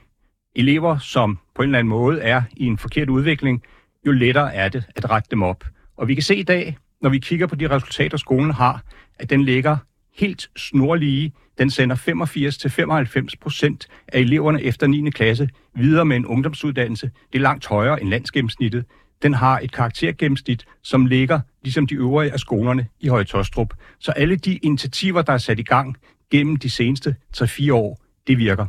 elever, 0.57 0.99
som 0.99 1.39
på 1.55 1.63
en 1.63 1.69
eller 1.69 1.79
anden 1.79 1.89
måde 1.89 2.21
er 2.21 2.43
i 2.57 2.67
en 2.67 2.79
forkert 2.79 3.09
udvikling, 3.09 3.63
jo 4.07 4.13
lettere 4.13 4.55
er 4.55 4.69
det 4.69 4.85
at 4.97 5.11
rette 5.11 5.29
dem 5.31 5.43
op. 5.43 5.65
Og 5.97 6.09
vi 6.09 6.15
kan 6.15 6.23
se 6.23 6.37
i 6.37 6.43
dag, 6.43 6.77
når 7.03 7.11
vi 7.11 7.19
kigger 7.19 7.47
på 7.47 7.55
de 7.55 7.71
resultater, 7.71 8.17
skolen 8.17 8.51
har, 8.51 8.83
at 9.19 9.31
den 9.31 9.45
ligger 9.45 9.77
helt 10.17 10.51
snorlige. 10.57 11.33
Den 11.59 11.71
sender 11.71 11.97
85-95 11.97 13.35
procent 13.41 13.89
af 14.09 14.21
eleverne 14.21 14.63
efter 14.63 14.87
9. 14.87 15.11
klasse 15.11 15.49
videre 15.75 16.05
med 16.05 16.17
en 16.17 16.27
ungdomsuddannelse. 16.27 17.11
Det 17.33 17.39
er 17.39 17.43
langt 17.43 17.67
højere 17.67 18.01
end 18.01 18.09
landsgennemsnittet. 18.09 18.85
Den 19.23 19.35
har 19.35 19.61
et 19.63 19.73
karaktergennemsnit, 19.73 20.65
som 20.83 21.07
ligger 21.07 21.41
ligesom 21.63 21.87
de 21.87 21.95
øvrige 21.95 22.33
af 22.33 22.41
skolerne 22.41 22.87
i 23.01 23.09
Høje 23.09 23.25
Tostrup. 23.25 23.75
Så 23.99 24.13
alle 24.13 24.37
de 24.37 24.57
initiativer, 24.57 25.23
der 25.23 25.33
er 25.33 25.39
sat 25.39 25.59
i 25.59 25.63
gang 25.63 25.97
gennem 26.31 26.57
de 26.57 26.71
seneste 26.71 27.17
3-4 27.37 27.73
år, 27.73 28.01
det 28.27 28.39
virker. 28.39 28.67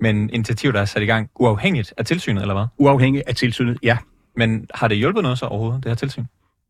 Men 0.00 0.30
initiativer, 0.30 0.72
der 0.72 0.80
er 0.80 0.84
sat 0.84 1.02
i 1.02 1.06
gang 1.06 1.30
uafhængigt 1.34 1.94
af 1.96 2.04
tilsynet, 2.06 2.40
eller 2.40 2.54
hvad? 2.54 2.66
Uafhængigt 2.78 3.24
af 3.26 3.34
tilsynet, 3.34 3.78
ja. 3.82 3.98
Men 4.36 4.66
har 4.74 4.88
det 4.88 4.96
hjulpet 4.96 5.22
noget 5.22 5.38
så 5.38 5.46
overhovedet, 5.46 5.84
det 5.84 5.90
her 5.90 5.96
tilsyn? 5.96 6.24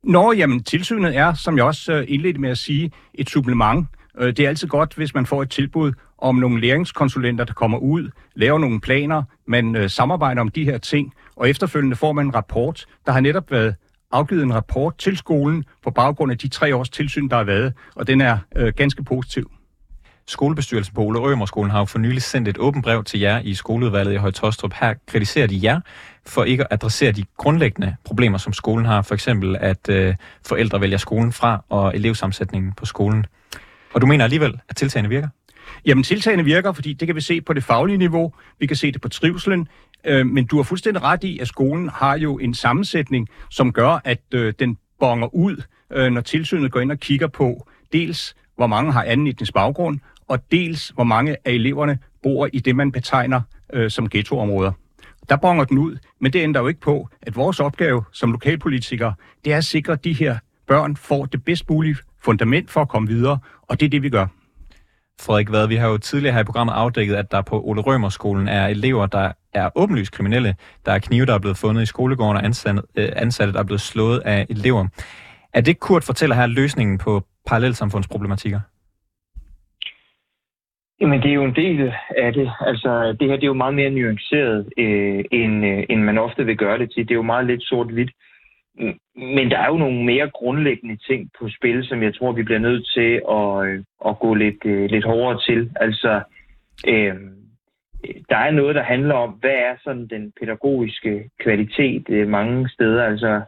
Nå, 0.04 0.32
jamen 0.32 0.62
tilsynet 0.62 1.16
er, 1.16 1.34
som 1.34 1.56
jeg 1.56 1.64
også 1.64 1.92
øh, 1.92 2.04
indledte 2.08 2.40
med 2.40 2.50
at 2.50 2.58
sige, 2.58 2.90
et 3.14 3.30
supplement. 3.30 3.86
Øh, 4.18 4.26
det 4.26 4.40
er 4.40 4.48
altid 4.48 4.68
godt, 4.68 4.94
hvis 4.94 5.14
man 5.14 5.26
får 5.26 5.42
et 5.42 5.50
tilbud 5.50 5.92
om 6.18 6.34
nogle 6.34 6.60
læringskonsulenter, 6.60 7.44
der 7.44 7.52
kommer 7.52 7.78
ud, 7.78 8.10
laver 8.34 8.58
nogle 8.58 8.80
planer, 8.80 9.22
man 9.46 9.76
øh, 9.76 9.90
samarbejder 9.90 10.40
om 10.40 10.48
de 10.48 10.64
her 10.64 10.78
ting, 10.78 11.12
og 11.36 11.50
efterfølgende 11.50 11.96
får 11.96 12.12
man 12.12 12.26
en 12.26 12.34
rapport. 12.34 12.86
Der 13.06 13.12
har 13.12 13.20
netop 13.20 13.50
været 13.50 13.74
afgivet 14.12 14.42
en 14.42 14.54
rapport 14.54 14.98
til 14.98 15.16
skolen 15.16 15.64
på 15.82 15.90
baggrund 15.90 16.32
af 16.32 16.38
de 16.38 16.48
tre 16.48 16.76
års 16.76 16.90
tilsyn, 16.90 17.28
der 17.28 17.36
har 17.36 17.44
været, 17.44 17.72
og 17.94 18.06
den 18.06 18.20
er 18.20 18.38
øh, 18.56 18.72
ganske 18.76 19.04
positiv. 19.04 19.50
Skolebestyrelsen 20.26 20.94
på 20.94 21.00
Ole 21.00 21.18
Rømerskolen 21.18 21.70
har 21.70 21.78
jo 21.78 21.84
for 21.84 21.98
nylig 21.98 22.22
sendt 22.22 22.48
et 22.48 22.58
åbent 22.58 22.84
brev 22.84 23.04
til 23.04 23.20
jer 23.20 23.40
i 23.40 23.54
skoleudvalget 23.54 24.12
i 24.12 24.16
Højtostrup. 24.16 24.72
Her 24.80 24.94
kritiserer 25.06 25.46
de 25.46 25.60
jer 25.62 25.80
for 26.26 26.44
ikke 26.44 26.62
at 26.62 26.68
adressere 26.70 27.12
de 27.12 27.24
grundlæggende 27.36 27.96
problemer, 28.04 28.38
som 28.38 28.52
skolen 28.52 28.86
har. 28.86 29.02
For 29.02 29.14
eksempel, 29.14 29.56
at 29.60 29.88
øh, 29.88 30.14
forældre 30.46 30.80
vælger 30.80 30.98
skolen 30.98 31.32
fra 31.32 31.64
og 31.68 31.96
elevsammensætningen 31.96 32.72
på 32.72 32.86
skolen. 32.86 33.26
Og 33.94 34.00
du 34.00 34.06
mener 34.06 34.24
alligevel, 34.24 34.60
at 34.68 34.76
tiltagene 34.76 35.08
virker? 35.08 35.28
Jamen, 35.86 36.04
tiltagene 36.04 36.44
virker, 36.44 36.72
fordi 36.72 36.92
det 36.92 37.08
kan 37.08 37.16
vi 37.16 37.20
se 37.20 37.40
på 37.40 37.52
det 37.52 37.64
faglige 37.64 37.98
niveau, 37.98 38.32
vi 38.58 38.66
kan 38.66 38.76
se 38.76 38.92
det 38.92 39.00
på 39.00 39.08
trivselen, 39.08 39.68
øh, 40.04 40.26
men 40.26 40.46
du 40.46 40.56
har 40.56 40.62
fuldstændig 40.62 41.02
ret 41.02 41.24
i, 41.24 41.38
at 41.38 41.48
skolen 41.48 41.88
har 41.88 42.16
jo 42.16 42.38
en 42.38 42.54
sammensætning, 42.54 43.28
som 43.50 43.72
gør, 43.72 44.00
at 44.04 44.20
øh, 44.34 44.54
den 44.58 44.76
bonger 45.00 45.34
ud, 45.34 45.62
øh, 45.92 46.12
når 46.12 46.20
tilsynet 46.20 46.72
går 46.72 46.80
ind 46.80 46.92
og 46.92 46.98
kigger 46.98 47.26
på 47.26 47.66
dels, 47.92 48.34
hvor 48.56 48.66
mange 48.66 48.92
har 48.92 49.02
anden 49.02 49.26
etnisk 49.26 49.54
baggrund, 49.54 49.98
og 50.28 50.50
dels, 50.50 50.88
hvor 50.88 51.04
mange 51.04 51.36
af 51.44 51.50
eleverne 51.50 51.98
bor 52.22 52.48
i 52.52 52.58
det, 52.58 52.76
man 52.76 52.92
betegner 52.92 53.40
øh, 53.72 53.90
som 53.90 54.08
ghettoområder. 54.08 54.72
Der 55.28 55.36
bonger 55.36 55.64
den 55.64 55.78
ud, 55.78 55.96
men 56.20 56.32
det 56.32 56.42
ændrer 56.42 56.62
jo 56.62 56.68
ikke 56.68 56.80
på, 56.80 57.08
at 57.22 57.36
vores 57.36 57.60
opgave 57.60 58.04
som 58.12 58.32
lokalpolitikere, 58.32 59.14
det 59.44 59.52
er 59.52 59.56
at 59.56 59.64
sikre, 59.64 59.96
de 59.96 60.12
her 60.12 60.38
børn 60.72 60.96
får 60.96 61.24
det 61.24 61.44
bedst 61.44 61.70
mulige 61.70 61.96
fundament 62.24 62.70
for 62.70 62.80
at 62.80 62.88
komme 62.88 63.08
videre, 63.08 63.38
og 63.68 63.80
det 63.80 63.86
er 63.86 63.90
det, 63.90 64.02
vi 64.02 64.10
gør. 64.10 64.26
Frederik 65.20 65.52
Vad, 65.52 65.68
vi 65.68 65.76
har 65.76 65.88
jo 65.88 65.98
tidligere 65.98 66.34
her 66.34 66.40
i 66.40 66.44
programmet 66.44 66.74
afdækket, 66.74 67.14
at 67.14 67.32
der 67.32 67.42
på 67.42 67.60
Ole 67.64 67.80
Rømerskolen 67.80 68.48
er 68.48 68.66
elever, 68.66 69.06
der 69.06 69.32
er 69.54 69.70
åbenlyst 69.74 70.12
kriminelle. 70.12 70.54
Der 70.86 70.92
er 70.92 70.98
knive, 70.98 71.26
der 71.26 71.34
er 71.34 71.38
blevet 71.38 71.56
fundet 71.56 71.82
i 71.82 71.86
skolegården, 71.86 72.36
og 72.36 72.44
ansatte, 72.44 72.82
øh, 72.96 73.08
ansatte 73.16 73.52
der 73.52 73.58
er 73.58 73.64
blevet 73.64 73.80
slået 73.80 74.18
af 74.24 74.46
elever. 74.50 74.88
Er 75.54 75.60
det, 75.60 75.80
Kurt 75.80 76.04
fortæller 76.04 76.36
her, 76.36 76.46
løsningen 76.46 76.98
på 76.98 77.22
parallelsamfundsproblematikker? 77.46 78.60
Jamen, 81.00 81.22
det 81.22 81.30
er 81.30 81.34
jo 81.34 81.44
en 81.44 81.56
del 81.56 81.92
af 82.18 82.32
det. 82.32 82.52
Altså, 82.60 83.16
det 83.20 83.28
her 83.28 83.36
det 83.36 83.44
er 83.44 83.54
jo 83.54 83.62
meget 83.64 83.74
mere 83.74 83.90
nuanceret, 83.90 84.58
øh, 84.78 85.24
end, 85.32 85.66
øh, 85.66 85.82
end 85.90 86.02
man 86.02 86.18
ofte 86.18 86.44
vil 86.44 86.56
gøre 86.56 86.78
det 86.78 86.90
til. 86.90 87.02
Det 87.02 87.10
er 87.10 87.22
jo 87.22 87.32
meget 87.32 87.46
lidt 87.46 87.62
sort-hvidt. 87.62 88.10
Men 89.14 89.50
der 89.50 89.58
er 89.58 89.66
jo 89.66 89.76
nogle 89.76 90.04
mere 90.04 90.30
grundlæggende 90.30 90.96
ting 90.96 91.30
på 91.38 91.48
spil, 91.48 91.84
som 91.84 92.02
jeg 92.02 92.14
tror, 92.14 92.32
vi 92.32 92.42
bliver 92.42 92.58
nødt 92.58 92.86
til 92.94 93.22
at, 93.30 93.66
øh, 93.66 93.84
at 94.08 94.18
gå 94.18 94.34
lidt, 94.34 94.64
øh, 94.64 94.90
lidt 94.90 95.04
hårdere 95.04 95.40
til. 95.40 95.70
Altså, 95.76 96.22
øh, 96.88 97.16
der 98.28 98.36
er 98.36 98.50
noget, 98.50 98.74
der 98.74 98.82
handler 98.82 99.14
om, 99.14 99.30
hvad 99.30 99.50
er 99.50 99.74
sådan 99.84 100.06
den 100.06 100.32
pædagogiske 100.40 101.30
kvalitet 101.40 102.04
øh, 102.08 102.28
mange 102.28 102.68
steder. 102.68 103.04
Altså, 103.04 103.40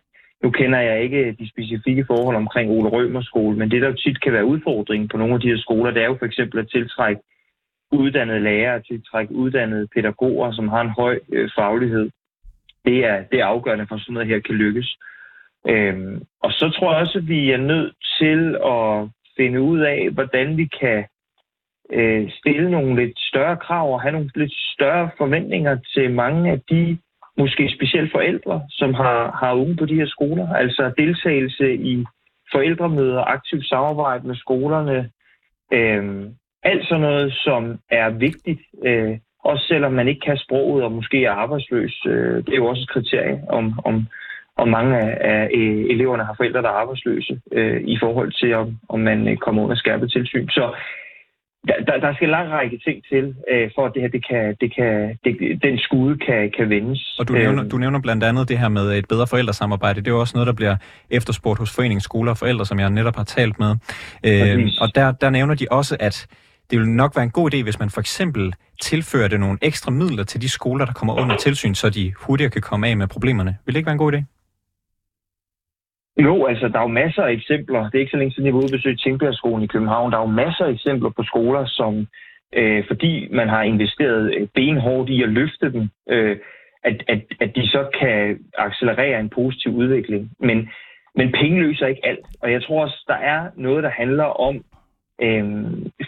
nu 0.43 0.50
kender 0.50 0.81
jeg 0.81 1.02
ikke 1.02 1.33
de 1.33 1.50
specifikke 1.50 2.04
forhold 2.07 2.37
omkring 2.37 2.71
Ole 2.71 2.88
Rømers 2.88 3.26
skole, 3.26 3.57
men 3.57 3.71
det, 3.71 3.83
der 3.83 3.88
jo 3.88 3.95
tit 3.95 4.23
kan 4.23 4.33
være 4.33 4.45
udfordringen 4.45 5.09
på 5.09 5.16
nogle 5.16 5.35
af 5.35 5.40
de 5.40 5.49
her 5.49 5.59
skoler, 5.59 5.90
det 5.90 6.02
er 6.02 6.07
jo 6.07 6.16
for 6.19 6.26
eksempel 6.26 6.59
at 6.59 6.71
tiltrække 6.71 7.23
uddannede 7.93 8.40
lærere, 8.40 8.83
tiltrække 8.83 9.35
uddannede 9.35 9.88
pædagoger, 9.95 10.52
som 10.52 10.69
har 10.69 10.81
en 10.81 10.90
høj 10.90 11.19
øh, 11.33 11.50
faglighed. 11.57 12.11
Det 12.85 13.04
er, 13.04 13.23
det 13.33 13.40
er 13.40 13.47
afgørende 13.47 13.87
for, 13.87 13.95
at 13.95 14.00
sådan 14.00 14.14
noget 14.14 14.28
her 14.28 14.38
kan 14.38 14.54
lykkes. 14.54 14.97
Øhm, 15.68 16.23
og 16.42 16.52
så 16.52 16.71
tror 16.71 16.92
jeg 16.92 17.00
også, 17.00 17.18
at 17.18 17.28
vi 17.28 17.50
er 17.50 17.56
nødt 17.56 17.94
til 18.18 18.56
at 18.66 19.09
finde 19.37 19.61
ud 19.61 19.80
af, 19.80 20.11
hvordan 20.11 20.56
vi 20.56 20.66
kan 20.80 21.04
øh, 21.92 22.30
stille 22.30 22.71
nogle 22.71 23.04
lidt 23.04 23.18
større 23.18 23.56
krav 23.56 23.92
og 23.92 24.02
have 24.02 24.12
nogle 24.12 24.30
lidt 24.35 24.54
større 24.75 25.11
forventninger 25.18 25.78
til 25.94 26.11
mange 26.11 26.50
af 26.52 26.61
de 26.71 26.99
måske 27.38 27.71
specielt 27.75 28.12
forældre, 28.12 28.62
som 28.71 28.94
har, 28.94 29.38
har 29.40 29.54
unge 29.54 29.76
på 29.76 29.87
de 29.87 29.94
her 29.94 30.06
skoler. 30.06 30.49
Altså 30.52 30.92
deltagelse 30.99 31.75
i 31.75 32.04
forældremøder, 32.52 33.21
aktivt 33.21 33.66
samarbejde 33.68 34.26
med 34.26 34.37
skolerne. 34.37 35.11
Øh, 35.73 36.30
alt 36.62 36.88
sådan 36.88 37.00
noget, 37.00 37.33
som 37.33 37.78
er 37.90 38.11
vigtigt, 38.11 38.61
øh, 38.85 39.18
også 39.44 39.64
selvom 39.66 39.92
man 39.92 40.09
ikke 40.09 40.21
kan 40.21 40.37
sproget 40.37 40.85
og 40.85 40.92
måske 40.92 41.25
er 41.25 41.30
arbejdsløs. 41.30 42.06
Øh, 42.06 42.37
det 42.37 42.52
er 42.52 42.56
jo 42.56 42.66
også 42.66 42.83
et 42.83 42.88
kriterie, 42.88 43.42
om, 43.49 43.80
om, 43.85 44.06
om 44.57 44.69
mange 44.69 44.99
af, 44.99 45.11
af 45.33 45.51
øh, 45.55 45.85
eleverne 45.95 46.25
har 46.25 46.35
forældre, 46.37 46.63
der 46.63 46.69
er 46.69 46.81
arbejdsløse, 46.83 47.41
øh, 47.53 47.81
i 47.81 47.97
forhold 48.03 48.33
til, 48.33 48.55
om, 48.55 48.79
om 48.89 49.01
man 49.01 49.29
øh, 49.29 49.37
kommer 49.37 49.63
under 49.63 49.77
skærpet 49.77 50.13
tilsyn. 50.13 50.49
Så 50.49 50.75
der, 51.69 51.99
der 52.01 52.15
skal 52.15 52.27
en 52.27 52.31
lang 52.31 52.51
række 52.51 52.79
ting 52.87 53.05
til, 53.11 53.35
øh, 53.53 53.71
for 53.75 53.87
at 53.87 53.93
det 53.95 54.03
her, 54.03 54.09
det 54.09 54.27
kan, 54.29 54.57
det 54.61 54.75
kan, 54.77 55.19
det, 55.25 55.63
den 55.63 55.79
skude 55.79 56.19
kan, 56.19 56.53
kan 56.57 56.69
vendes. 56.69 57.19
Og 57.19 57.29
du 57.29 57.33
nævner, 57.33 57.63
øhm. 57.63 57.71
du 57.71 57.79
nævner 57.79 58.01
blandt 58.01 58.25
andet 58.25 58.49
det 58.49 58.59
her 58.59 58.69
med 58.69 58.99
et 58.99 59.09
bedre 59.09 59.27
forældresamarbejde. 59.27 60.01
Det 60.01 60.09
er 60.09 60.13
jo 60.13 60.21
også 60.21 60.37
noget, 60.37 60.47
der 60.47 60.53
bliver 60.53 60.77
efterspurgt 61.11 61.59
hos 61.59 61.75
foreningsskoler 61.77 62.31
og 62.31 62.39
forældre, 62.39 62.67
som 62.67 62.79
jeg 62.79 62.91
netop 62.91 63.17
har 63.17 63.25
talt 63.25 63.59
med. 63.59 63.73
Øh, 64.27 64.69
og 64.81 64.95
der, 64.95 65.13
der 65.13 65.31
nævner 65.31 65.55
de 65.55 65.67
også, 65.71 65.97
at 66.01 66.27
det 66.71 66.79
vil 66.79 66.89
nok 66.89 67.17
være 67.17 67.25
en 67.25 67.31
god 67.31 67.55
idé, 67.55 67.63
hvis 67.63 67.79
man 67.79 67.91
for 67.91 68.01
eksempel 68.01 68.55
tilførte 68.83 69.39
nogle 69.39 69.59
ekstra 69.63 69.91
midler 69.91 70.25
til 70.25 70.43
de 70.43 70.49
skoler, 70.49 70.85
der 70.85 70.93
kommer 70.93 71.15
under 71.15 71.37
tilsyn, 71.37 71.75
så 71.75 71.91
de 71.91 72.13
hurtigere 72.17 72.51
kan 72.51 72.63
komme 72.63 72.89
af 72.89 72.97
med 72.97 73.07
problemerne. 73.07 73.57
Vil 73.67 73.75
det 73.75 73.79
ikke 73.79 73.87
være 73.87 73.93
en 73.93 73.99
god 73.99 74.13
idé? 74.13 74.34
Jo, 76.23 76.47
altså 76.47 76.68
der 76.68 76.78
er 76.78 76.83
jo 76.83 76.99
masser 77.02 77.23
af 77.23 77.33
eksempler. 77.33 77.83
Det 77.83 77.94
er 77.94 78.00
ikke 78.00 78.11
så 78.11 78.16
længe 78.16 78.33
siden, 78.33 78.47
jeg 78.47 78.54
var 78.54 78.59
ude 78.61 78.73
og 78.73 78.76
besøge 78.76 78.97
Tingbjergskolen 78.97 79.64
i 79.64 79.66
København. 79.66 80.12
Der 80.12 80.18
er 80.18 80.23
jo 80.23 80.40
masser 80.44 80.64
af 80.64 80.71
eksempler 80.71 81.11
på 81.11 81.23
skoler, 81.23 81.66
som 81.66 82.06
øh, 82.54 82.85
fordi 82.87 83.28
man 83.30 83.49
har 83.49 83.62
investeret 83.62 84.35
øh, 84.35 84.49
benhårdt 84.54 85.11
i 85.11 85.23
at 85.23 85.28
løfte 85.28 85.73
dem, 85.73 85.88
øh, 86.09 86.37
at, 86.85 87.04
at, 87.09 87.21
at 87.40 87.56
de 87.56 87.68
så 87.68 87.88
kan 88.00 88.38
accelerere 88.59 89.21
en 89.21 89.30
positiv 89.30 89.73
udvikling. 89.73 90.30
Men, 90.40 90.68
men 91.14 91.33
penge 91.33 91.62
løser 91.62 91.87
ikke 91.87 92.06
alt. 92.06 92.26
Og 92.42 92.52
jeg 92.52 92.62
tror 92.62 92.83
også, 92.83 93.04
der 93.09 93.14
er 93.14 93.50
noget, 93.56 93.83
der 93.83 93.90
handler 93.90 94.25
om 94.25 94.64
øh, 95.23 95.44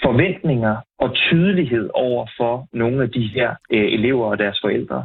forventninger 0.02 0.76
og 0.98 1.14
tydelighed 1.14 1.90
over 1.94 2.26
for 2.36 2.68
nogle 2.72 3.02
af 3.02 3.10
de 3.10 3.26
her 3.26 3.50
øh, 3.70 3.92
elever 3.92 4.26
og 4.26 4.38
deres 4.38 4.58
forældre. 4.62 5.04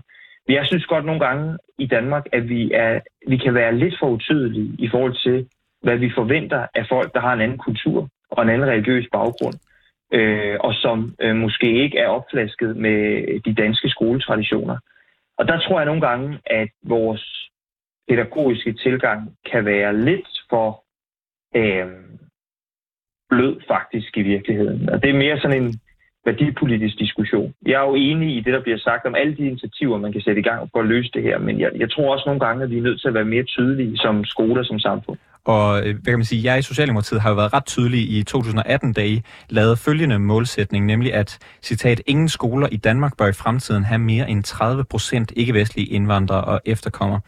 Jeg 0.49 0.65
synes 0.65 0.85
godt 0.85 1.05
nogle 1.05 1.25
gange 1.25 1.57
i 1.77 1.87
Danmark, 1.87 2.25
at 2.31 2.49
vi, 2.49 2.71
er, 2.73 2.99
vi 3.27 3.37
kan 3.37 3.53
være 3.53 3.75
lidt 3.75 3.95
for 3.99 4.07
utydelige 4.09 4.75
i 4.79 4.89
forhold 4.89 5.15
til, 5.23 5.47
hvad 5.81 5.97
vi 5.97 6.11
forventer 6.15 6.67
af 6.75 6.85
folk, 6.89 7.13
der 7.13 7.19
har 7.19 7.33
en 7.33 7.41
anden 7.41 7.57
kultur 7.57 8.09
og 8.29 8.43
en 8.43 8.49
anden 8.49 8.69
religiøs 8.69 9.07
baggrund, 9.11 9.55
øh, 10.13 10.57
og 10.59 10.73
som 10.73 11.15
øh, 11.21 11.35
måske 11.35 11.83
ikke 11.83 11.97
er 11.97 12.07
opflasket 12.07 12.77
med 12.77 12.99
de 13.45 13.53
danske 13.53 13.89
skoletraditioner. 13.89 14.77
Og 15.37 15.47
der 15.47 15.59
tror 15.59 15.79
jeg 15.79 15.85
nogle 15.85 16.01
gange, 16.01 16.39
at 16.45 16.69
vores 16.83 17.51
pædagogiske 18.09 18.73
tilgang 18.73 19.35
kan 19.51 19.65
være 19.65 19.97
lidt 19.97 20.29
for 20.49 20.83
øh, 21.55 21.87
blød 23.29 23.61
faktisk 23.67 24.17
i 24.17 24.21
virkeligheden. 24.21 24.89
Og 24.89 25.03
det 25.03 25.09
er 25.09 25.17
mere 25.23 25.39
sådan 25.39 25.63
en 25.63 25.73
værdipolitisk 26.25 26.99
diskussion. 26.99 27.53
Jeg 27.65 27.73
er 27.73 27.87
jo 27.89 27.95
enig 27.95 28.37
i 28.37 28.39
det, 28.39 28.53
der 28.53 28.61
bliver 28.61 28.77
sagt 28.77 29.05
om 29.05 29.15
alle 29.15 29.35
de 29.37 29.47
initiativer, 29.47 29.97
man 29.97 30.11
kan 30.11 30.21
sætte 30.21 30.41
i 30.41 30.43
gang 30.43 30.69
for 30.71 30.79
at 30.79 30.85
løse 30.85 31.11
det 31.13 31.23
her, 31.23 31.39
men 31.39 31.59
jeg, 31.59 31.71
jeg 31.75 31.91
tror 31.91 32.13
også 32.13 32.23
nogle 32.25 32.39
gange, 32.39 32.63
at 32.63 32.69
vi 32.69 32.77
er 32.77 32.81
nødt 32.81 33.01
til 33.01 33.07
at 33.07 33.13
være 33.13 33.25
mere 33.25 33.43
tydelige 33.43 33.97
som 33.97 34.25
skoler, 34.25 34.63
som 34.63 34.79
samfund. 34.79 35.17
Og 35.45 35.79
øh, 35.79 35.95
hvad 35.95 36.11
kan 36.11 36.19
man 36.19 36.25
sige, 36.25 36.43
jeg 36.43 36.59
i 36.59 36.61
Socialdemokratiet 36.61 37.21
har 37.21 37.29
jo 37.29 37.35
været 37.35 37.53
ret 37.53 37.65
tydelig 37.65 38.11
i 38.11 38.23
2018, 38.23 38.93
da 38.93 39.05
I 39.05 39.21
lavede 39.49 39.77
følgende 39.77 40.19
målsætning, 40.19 40.85
nemlig 40.85 41.13
at, 41.13 41.37
citat, 41.63 42.01
ingen 42.07 42.29
skoler 42.29 42.67
i 42.71 42.77
Danmark 42.77 43.17
bør 43.17 43.27
i 43.27 43.33
fremtiden 43.33 43.83
have 43.83 43.99
mere 43.99 44.29
end 44.29 44.43
30 44.43 44.83
procent 44.83 45.31
ikke-vestlige 45.35 45.87
indvandrere 45.87 46.43
og 46.43 46.61
efterkommere. 46.65 47.21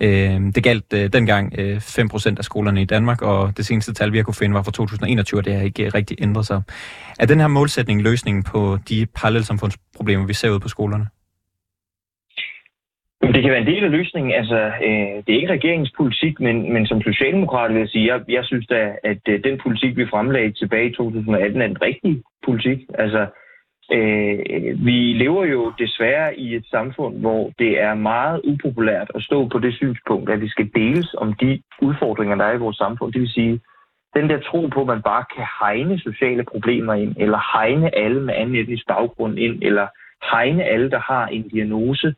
Øh, 0.00 0.40
det 0.54 0.62
galt 0.62 0.92
øh, 0.94 1.12
dengang 1.12 1.54
øh, 1.58 1.80
5 1.80 2.08
procent 2.08 2.38
af 2.38 2.44
skolerne 2.44 2.82
i 2.82 2.84
Danmark, 2.84 3.22
og 3.22 3.56
det 3.56 3.66
seneste 3.66 3.94
tal, 3.94 4.12
vi 4.12 4.16
har 4.16 4.24
kunne 4.24 4.34
finde, 4.34 4.54
var 4.54 4.62
fra 4.62 4.72
2021, 4.72 5.40
og 5.40 5.44
det 5.44 5.54
har 5.54 5.62
ikke 5.62 5.84
øh, 5.84 5.94
rigtig 5.94 6.16
ændret 6.20 6.46
sig. 6.46 6.62
Er 7.18 7.26
den 7.26 7.40
her 7.40 7.48
målsætning 7.48 8.02
løsningen 8.02 8.42
på 8.42 8.78
de 8.88 9.06
parallelsamfundsproblemer, 9.06 10.26
vi 10.26 10.34
ser 10.34 10.50
ud 10.50 10.58
på 10.58 10.68
skolerne? 10.68 11.06
Det 13.34 13.42
kan 13.42 13.50
være 13.50 13.60
en 13.60 13.66
del 13.66 13.84
af 13.84 13.90
løsningen. 13.90 14.32
Altså, 14.32 14.56
øh, 14.56 15.16
det 15.24 15.30
er 15.30 15.40
ikke 15.40 15.52
regeringens 15.52 15.92
politik, 15.96 16.40
men, 16.40 16.72
men 16.72 16.86
som 16.86 17.02
socialdemokrat 17.02 17.70
vil 17.72 17.78
jeg 17.78 17.88
sige, 17.88 18.14
jeg, 18.14 18.20
jeg 18.28 18.44
synes 18.44 18.66
da, 18.66 18.96
at 19.04 19.20
øh, 19.28 19.44
den 19.44 19.60
politik, 19.62 19.96
vi 19.96 20.06
fremlagde 20.06 20.52
tilbage 20.52 20.90
i 20.90 20.94
2018, 20.94 21.62
er 21.62 21.66
en 21.66 21.82
rigtig 21.82 22.22
politik. 22.44 22.78
Altså, 22.94 23.26
øh, 23.92 24.38
vi 24.86 24.98
lever 25.22 25.44
jo 25.44 25.72
desværre 25.78 26.38
i 26.38 26.54
et 26.54 26.66
samfund, 26.70 27.20
hvor 27.20 27.52
det 27.58 27.80
er 27.80 27.94
meget 27.94 28.40
upopulært 28.44 29.10
at 29.14 29.22
stå 29.22 29.48
på 29.48 29.58
det 29.58 29.74
synspunkt, 29.74 30.30
at 30.30 30.40
vi 30.40 30.48
skal 30.48 30.70
deles 30.74 31.14
om 31.14 31.32
de 31.32 31.62
udfordringer, 31.82 32.36
der 32.36 32.44
er 32.44 32.54
i 32.54 32.64
vores 32.64 32.76
samfund. 32.76 33.12
Det 33.12 33.20
vil 33.20 33.32
sige, 33.32 33.60
den 34.14 34.28
der 34.28 34.40
tro 34.40 34.66
på, 34.66 34.80
at 34.80 34.86
man 34.86 35.02
bare 35.02 35.24
kan 35.36 35.46
hegne 35.60 35.98
sociale 35.98 36.44
problemer 36.44 36.94
ind, 36.94 37.14
eller 37.18 37.58
hegne 37.58 37.98
alle 37.98 38.20
med 38.22 38.34
anden 38.34 38.56
etnisk 38.56 38.86
baggrund 38.88 39.38
ind, 39.38 39.62
eller 39.62 39.86
hegne 40.32 40.64
alle, 40.64 40.90
der 40.90 40.98
har 40.98 41.26
en 41.26 41.48
diagnose, 41.48 42.06
øh, 42.06 42.14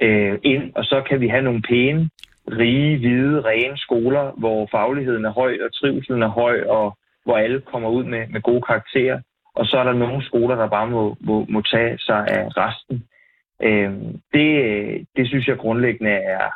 Øh, 0.00 0.38
ind, 0.42 0.72
og 0.74 0.84
så 0.84 1.02
kan 1.08 1.20
vi 1.20 1.28
have 1.28 1.42
nogle 1.42 1.62
pæne, 1.62 2.10
rige, 2.50 2.98
hvide, 2.98 3.40
rene 3.40 3.78
skoler, 3.78 4.32
hvor 4.36 4.68
fagligheden 4.70 5.24
er 5.24 5.30
høj, 5.32 5.58
og 5.64 5.74
trivselen 5.74 6.22
er 6.22 6.28
høj, 6.28 6.62
og 6.68 6.98
hvor 7.24 7.36
alle 7.36 7.60
kommer 7.60 7.88
ud 7.88 8.04
med, 8.04 8.28
med 8.28 8.40
gode 8.40 8.62
karakterer. 8.62 9.20
Og 9.54 9.66
så 9.66 9.76
er 9.78 9.84
der 9.84 9.92
nogle 9.92 10.24
skoler, 10.24 10.56
der 10.56 10.68
bare 10.68 10.90
må, 10.90 11.16
må, 11.20 11.46
må 11.48 11.62
tage 11.62 11.98
sig 11.98 12.28
af 12.28 12.48
resten. 12.56 13.04
Øh, 13.62 13.92
det, 14.32 14.64
øh, 14.64 15.04
det 15.16 15.28
synes 15.28 15.48
jeg 15.48 15.56
grundlæggende 15.56 16.10
er 16.12 16.50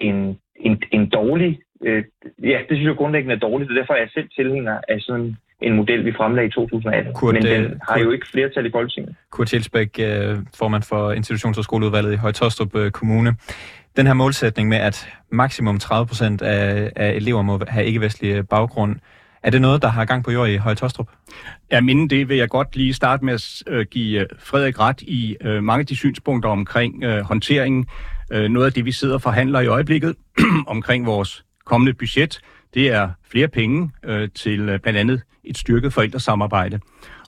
en, 0.00 0.38
en, 0.62 0.82
en 0.92 1.08
dårlig... 1.08 1.60
Øh, 1.84 2.04
ja, 2.42 2.58
det 2.68 2.76
synes 2.76 2.86
jeg 2.86 2.96
grundlæggende 2.96 3.34
er 3.34 3.38
dårligt, 3.38 3.70
og 3.70 3.76
derfor 3.76 3.92
er 3.94 3.98
jeg 3.98 4.10
selv 4.14 4.28
tilhænger 4.36 4.78
af 4.88 5.00
sådan 5.00 5.36
en 5.62 5.76
model, 5.76 6.04
vi 6.04 6.12
fremlagde 6.12 6.48
i 6.48 6.50
2018. 6.50 7.14
Kurt, 7.14 7.34
men 7.34 7.42
den 7.42 7.64
har 7.88 7.94
Kurt, 7.94 8.04
jo 8.04 8.10
ikke 8.10 8.26
flertal 8.28 8.66
i 8.66 8.70
Folketinget. 8.70 9.14
Kurt 9.30 9.46
Tjelsbæk, 9.46 10.00
øh, 10.00 10.38
formand 10.58 10.82
for 10.82 11.12
Institutions- 11.12 11.58
og 11.58 11.64
Skoleudvalget 11.64 12.12
i 12.12 12.16
Højtostrup 12.16 12.76
øh, 12.76 12.90
Kommune. 12.90 13.34
Den 13.96 14.06
her 14.06 14.14
målsætning 14.14 14.68
med, 14.68 14.78
at 14.78 15.08
maksimum 15.30 15.78
30 15.78 16.06
procent 16.06 16.42
af, 16.42 16.92
af 16.96 17.12
elever 17.12 17.42
må 17.42 17.60
have 17.68 17.86
ikke-vestlig 17.86 18.48
baggrund, 18.48 18.96
er 19.42 19.50
det 19.50 19.60
noget, 19.60 19.82
der 19.82 19.88
har 19.88 20.04
gang 20.04 20.24
på 20.24 20.30
jord 20.30 20.48
i 20.48 20.56
Højtostrup? 20.56 21.08
Ja, 21.72 21.80
men 21.80 22.10
det 22.10 22.28
vil 22.28 22.36
jeg 22.36 22.48
godt 22.48 22.76
lige 22.76 22.94
starte 22.94 23.24
med 23.24 23.62
at 23.66 23.90
give 23.90 24.26
Frederik 24.38 24.80
ret 24.80 25.02
i 25.02 25.36
mange 25.60 25.80
af 25.80 25.86
de 25.86 25.96
synspunkter 25.96 26.50
omkring 26.50 27.04
håndteringen. 27.22 27.86
Øh, 28.32 28.50
noget 28.50 28.66
af 28.66 28.72
det, 28.72 28.84
vi 28.84 28.92
sidder 28.92 29.14
og 29.14 29.22
forhandler 29.22 29.60
i 29.60 29.66
øjeblikket 29.66 30.14
omkring 30.66 31.06
vores 31.06 31.44
kommende 31.64 31.94
budget, 31.94 32.40
det 32.74 32.88
er 32.88 33.10
flere 33.30 33.48
penge 33.48 33.90
øh, 34.04 34.28
til 34.34 34.60
øh, 34.60 34.80
blandt 34.80 34.98
andet 34.98 35.22
et 35.44 35.58
styrket 35.58 35.92
forældresamarbejde. 35.92 36.80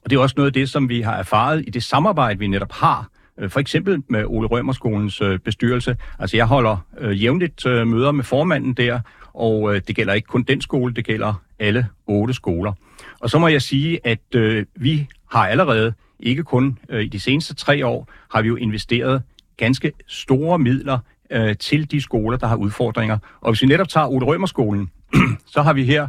Og 0.05 0.11
det 0.11 0.17
er 0.17 0.21
også 0.21 0.35
noget 0.37 0.47
af 0.47 0.53
det, 0.53 0.71
som 0.71 0.89
vi 0.89 1.01
har 1.01 1.17
erfaret 1.17 1.65
i 1.67 1.71
det 1.71 1.83
samarbejde, 1.83 2.39
vi 2.39 2.47
netop 2.47 2.73
har, 2.73 3.09
øh, 3.39 3.51
for 3.51 3.61
eksempel 3.61 4.03
med 4.09 4.25
Ole 4.27 4.49
Rømerskolens 4.49 5.21
øh, 5.21 5.39
bestyrelse. 5.39 5.97
Altså 6.19 6.37
jeg 6.37 6.47
holder 6.47 6.77
øh, 6.99 7.23
jævnligt 7.23 7.67
øh, 7.67 7.87
møder 7.87 8.13
med 8.13 8.25
formanden 8.25 8.75
der, 8.75 9.01
og 9.35 9.75
øh, 9.75 9.83
det 9.89 9.97
gælder 9.97 10.13
ikke 10.13 10.27
kun 10.27 10.43
den 10.43 10.61
skole, 10.61 10.95
det 10.95 11.05
gælder 11.05 11.35
alle 11.59 11.87
otte 12.07 12.35
skoler. 12.35 12.73
Og 13.21 13.31
så 13.31 13.39
må 13.39 13.49
jeg 13.49 13.63
sige, 13.63 14.01
at 14.05 14.35
øh, 14.35 14.67
vi 14.77 15.09
har 15.31 15.47
allerede, 15.47 15.93
ikke 16.21 16.43
kun 16.43 16.79
øh, 16.89 17.03
i 17.05 17.09
de 17.09 17.21
seneste 17.21 17.55
tre 17.55 17.87
år, 17.87 18.09
har 18.31 18.43
vi 18.43 18.49
jo 18.49 18.57
investeret 18.57 19.23
ganske 19.57 19.93
store 20.07 20.59
midler 20.59 20.99
øh, 21.31 21.57
til 21.57 21.91
de 21.91 22.01
skoler, 22.01 22.39
der 22.39 22.47
har 22.47 22.57
udfordringer. 22.57 23.19
Og 23.41 23.53
hvis 23.53 23.63
vi 23.63 23.67
netop 23.67 23.89
tager 23.89 24.07
Ole 24.07 24.27
Rømerskolen, 24.27 24.91
så 25.55 25.63
har 25.63 25.73
vi 25.73 25.85
her 25.85 26.09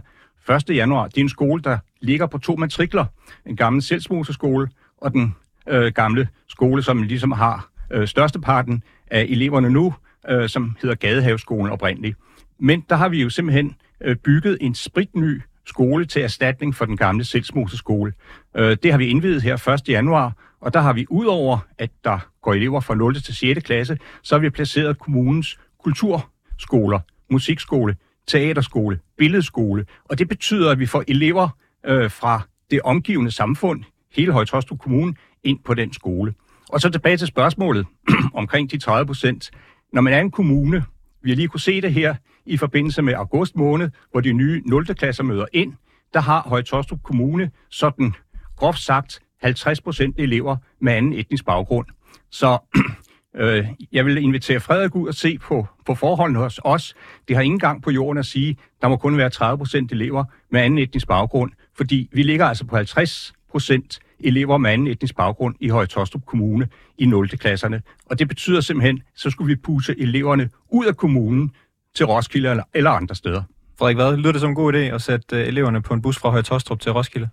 1. 0.70 0.76
januar, 0.76 1.08
det 1.08 1.18
er 1.18 1.22
en 1.22 1.30
skole, 1.30 1.62
der 1.62 1.78
ligger 2.02 2.28
på 2.28 2.38
to 2.38 2.56
matrikler. 2.56 3.06
En 3.46 3.56
gammel 3.56 3.82
selvsmoseskole 3.82 4.70
og 4.98 5.14
den 5.14 5.36
øh, 5.68 5.94
gamle 5.94 6.28
skole, 6.48 6.84
som 6.84 7.04
ligesom 7.04 7.32
har 7.32 7.70
øh, 7.92 8.08
størsteparten 8.08 8.84
af 9.08 9.22
eleverne 9.30 9.70
nu, 9.70 9.94
øh, 10.30 10.50
som 10.50 10.76
hedder 10.82 10.96
Gadehaveskolen 10.96 11.72
oprindeligt. 11.72 12.18
Men 12.60 12.86
der 12.90 12.96
har 12.96 13.10
vi 13.10 13.22
jo 13.22 13.30
simpelthen 13.30 13.76
øh, 14.02 14.16
bygget 14.16 14.58
en 14.62 14.76
spritny 14.76 15.42
skole 15.66 16.06
til 16.06 16.22
erstatning 16.22 16.76
for 16.76 16.86
den 16.86 16.98
gamle 16.98 17.24
selvsmoseskole. 17.24 18.14
Øh, 18.56 18.78
det 18.84 18.92
har 18.92 18.98
vi 18.98 19.08
indvidet 19.08 19.42
her 19.42 19.68
1. 19.70 19.90
januar, 19.90 20.34
og 20.62 20.74
der 20.74 20.80
har 20.80 20.94
vi 20.94 21.06
udover, 21.10 21.58
at 21.78 21.90
der 22.04 22.20
går 22.42 22.54
elever 22.54 22.80
fra 22.80 22.96
0. 22.96 23.22
til 23.22 23.36
6. 23.36 23.64
klasse, 23.64 23.98
så 24.24 24.36
har 24.36 24.40
vi 24.40 24.50
placeret 24.50 25.00
kommunens 25.00 25.60
kulturskoler, 25.84 27.00
musikskole, 27.32 27.96
teaterskole, 28.28 29.00
billedskole, 29.18 29.86
og 30.06 30.20
det 30.20 30.30
betyder, 30.30 30.72
at 30.72 30.80
vi 30.80 30.86
får 30.86 31.04
elever 31.08 31.50
øh, 31.86 32.12
fra 32.12 32.42
det 32.72 32.82
omgivende 32.82 33.32
samfund, 33.32 33.84
hele 34.16 34.32
Højtostrup 34.32 34.80
Kommune, 34.80 35.14
ind 35.44 35.60
på 35.66 35.74
den 35.74 35.94
skole. 35.94 36.34
Og 36.70 36.82
så 36.82 36.90
tilbage 36.90 37.18
til 37.18 37.28
spørgsmålet 37.28 37.86
omkring 38.34 38.72
de 38.72 38.78
30 38.78 39.08
procent. 39.08 39.52
Når 39.94 40.02
man 40.02 40.14
er 40.14 40.20
en 40.20 40.32
kommune, 40.32 40.84
vi 41.22 41.30
har 41.30 41.36
lige 41.36 41.48
kunne 41.48 41.60
se 41.60 41.82
det 41.82 41.94
her 41.94 42.16
i 42.46 42.58
forbindelse 42.58 43.02
med 43.02 43.14
august 43.14 43.56
måned, 43.56 43.90
hvor 44.12 44.22
de 44.22 44.34
nye 44.34 44.62
0. 44.66 44.86
klasser 44.86 45.24
møder 45.24 45.46
ind, 45.54 45.74
der 46.14 46.20
har 46.20 46.42
Højtostrup 46.42 47.04
Kommune 47.04 47.52
sådan 47.70 48.14
groft 48.56 48.80
sagt 48.80 49.20
50 49.42 49.82
procent 49.82 50.16
elever 50.20 50.58
med 50.82 50.94
anden 50.94 51.14
etnisk 51.14 51.46
baggrund. 51.46 51.88
Så 52.30 52.58
øh, 53.42 53.68
jeg 53.92 54.06
vil 54.06 54.18
invitere 54.18 54.60
Frederik 54.60 54.96
ud 54.96 55.08
og 55.08 55.14
se 55.14 55.38
på, 55.38 55.68
på 55.86 55.96
forholdene 55.96 56.40
hos 56.40 56.60
os. 56.64 56.96
Det 57.28 57.36
har 57.36 57.44
ingen 57.44 57.60
gang 57.60 57.84
på 57.84 57.92
jorden 57.92 58.18
at 58.18 58.26
sige, 58.26 58.58
der 58.82 58.88
må 58.88 58.98
kun 58.98 59.18
være 59.18 59.30
30 59.30 59.58
procent 59.58 59.92
elever 59.92 60.24
med 60.52 60.62
anden 60.62 60.80
etnisk 60.80 61.08
baggrund, 61.08 61.52
fordi 61.78 62.10
vi 62.12 62.24
ligger 62.24 62.46
altså 62.46 62.66
på 62.66 62.76
50 62.76 63.34
procent 63.52 64.00
elever 64.20 64.58
med 64.58 64.72
anden 64.72 64.88
etnisk 64.88 65.16
baggrund 65.16 65.56
i 65.60 65.70
Højtostrup 65.70 66.26
Kommune 66.26 66.68
i 66.98 67.06
0. 67.06 67.30
klasserne. 67.30 67.82
Og 68.06 68.20
det 68.20 68.28
betyder 68.28 68.62
simpelthen, 68.62 69.02
så 69.16 69.30
skulle 69.30 69.48
vi 69.48 69.56
pusse 69.56 69.96
eleverne 70.00 70.50
ud 70.72 70.86
af 70.86 70.98
kommunen 70.98 71.52
til 71.96 72.06
Roskilde 72.06 72.50
eller, 72.50 72.64
eller 72.74 72.92
andre 72.92 73.16
steder. 73.16 73.44
Frederik, 73.80 73.98
hvad 73.98 74.18
lyder 74.18 74.32
det 74.32 74.42
som 74.42 74.50
en 74.50 74.56
god 74.56 74.74
idé 74.74 74.84
at 74.96 75.02
sætte 75.02 75.36
øh, 75.36 75.48
eleverne 75.48 75.82
på 75.82 75.94
en 75.94 76.02
bus 76.02 76.20
fra 76.22 76.30
Høje 76.30 76.44
Tostrup 76.44 76.80
til 76.80 76.92
Roskilde? 76.92 77.30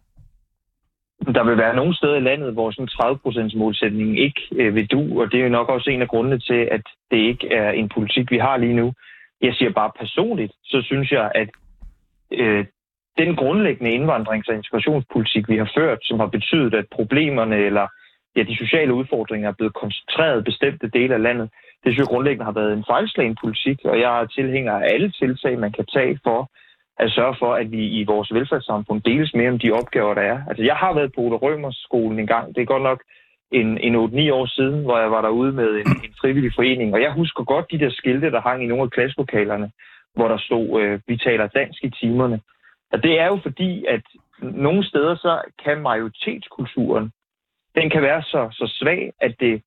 Der 1.37 1.45
vil 1.45 1.57
være 1.57 1.77
nogle 1.77 1.95
steder 1.95 2.17
i 2.17 2.21
landet, 2.21 2.53
hvor 2.53 2.71
sådan 2.71 3.53
30% 3.55 3.59
målsætning 3.59 4.19
ikke 4.19 4.43
øh, 4.53 4.75
vil 4.75 4.87
du, 4.87 5.21
og 5.21 5.33
det 5.33 5.41
er 5.41 5.45
jo 5.45 5.49
nok 5.59 5.69
også 5.69 5.91
en 5.91 6.03
af 6.03 6.09
grundene 6.09 6.39
til, 6.39 6.69
at 6.77 6.85
det 7.11 7.17
ikke 7.17 7.53
er 7.53 7.71
en 7.71 7.89
politik, 7.89 8.31
vi 8.31 8.39
har 8.39 8.57
lige 8.57 8.75
nu. 8.75 8.93
Jeg 9.41 9.55
siger 9.55 9.73
bare 9.73 9.91
personligt, 10.01 10.53
så 10.65 10.83
synes 10.85 11.11
jeg, 11.11 11.33
at 11.35 11.49
øh, 12.33 12.65
den 13.19 13.37
grundlæggende 13.37 13.93
indvandrings- 13.99 14.49
og 14.49 14.55
integrationspolitik, 14.55 15.49
vi 15.49 15.57
har 15.57 15.71
ført, 15.77 15.99
som 16.03 16.21
har 16.21 16.27
betydet, 16.27 16.75
at 16.75 16.87
problemerne 16.97 17.57
eller 17.57 17.87
ja, 18.37 18.43
de 18.43 18.57
sociale 18.57 18.95
udfordringer 18.95 19.49
er 19.49 19.59
blevet 19.59 19.75
koncentreret 19.75 20.41
i 20.41 20.49
bestemte 20.51 20.89
dele 20.89 21.15
af 21.15 21.23
landet, 21.23 21.51
det 21.83 21.89
synes 21.89 21.99
jeg 21.99 22.13
grundlæggende 22.13 22.45
har 22.45 22.59
været 22.61 22.73
en 22.73 22.85
fejlslagen 22.91 23.37
politik, 23.43 23.79
og 23.85 24.01
jeg 24.01 24.21
er 24.21 24.27
tilhænger 24.27 24.73
af 24.73 24.89
alle 24.93 25.11
tiltag, 25.11 25.59
man 25.59 25.73
kan 25.73 25.87
tage 25.87 26.19
for 26.25 26.51
at 26.99 27.13
sørge 27.13 27.37
for, 27.39 27.55
at 27.55 27.71
vi 27.71 27.83
i 28.01 28.05
vores 28.05 28.33
velfærdssamfund 28.33 29.03
deles 29.03 29.35
mere 29.35 29.51
om 29.51 29.59
de 29.59 29.73
opgaver, 29.73 30.15
der 30.15 30.23
er. 30.23 30.39
Altså, 30.49 30.65
jeg 30.65 30.77
har 30.77 30.93
været 30.95 31.13
på 31.15 31.21
Ole 31.21 31.37
Rømers 31.37 31.77
skolen 31.77 32.19
en 32.19 32.27
gang. 32.27 32.55
Det 32.55 32.61
er 32.63 32.73
godt 32.75 32.83
nok 32.83 33.03
en, 33.53 33.79
en 33.79 33.95
8-9 33.95 34.33
år 34.33 34.47
siden, 34.47 34.85
hvor 34.85 34.99
jeg 34.99 35.11
var 35.11 35.23
derude 35.23 35.53
med 35.53 35.71
en, 35.71 35.89
en 36.07 36.15
frivillig 36.21 36.53
forening. 36.55 36.95
Og 36.95 37.03
jeg 37.03 37.13
husker 37.13 37.45
godt 37.45 37.71
de 37.71 37.79
der 37.79 37.91
skilte, 37.91 38.31
der 38.31 38.41
hang 38.41 38.65
i 38.65 38.67
nogle 38.67 38.83
af 38.83 38.91
klasselokalerne, 38.91 39.71
hvor 40.15 40.29
der 40.29 40.39
stod, 40.39 40.83
øh, 40.83 41.01
vi 41.07 41.17
taler 41.17 41.47
dansk 41.47 41.85
i 41.85 41.91
timerne. 41.91 42.41
Og 42.93 43.03
det 43.03 43.21
er 43.21 43.27
jo 43.27 43.39
fordi, 43.43 43.85
at 43.89 44.03
nogle 44.43 44.85
steder 44.85 45.15
så 45.17 45.43
kan 45.65 45.83
majoritetskulturen 45.83 47.13
den 47.75 47.91
kan 47.91 48.03
være 48.03 48.23
så, 48.23 48.49
så 48.53 48.67
svag, 48.79 49.13
at 49.21 49.35
det 49.41 49.63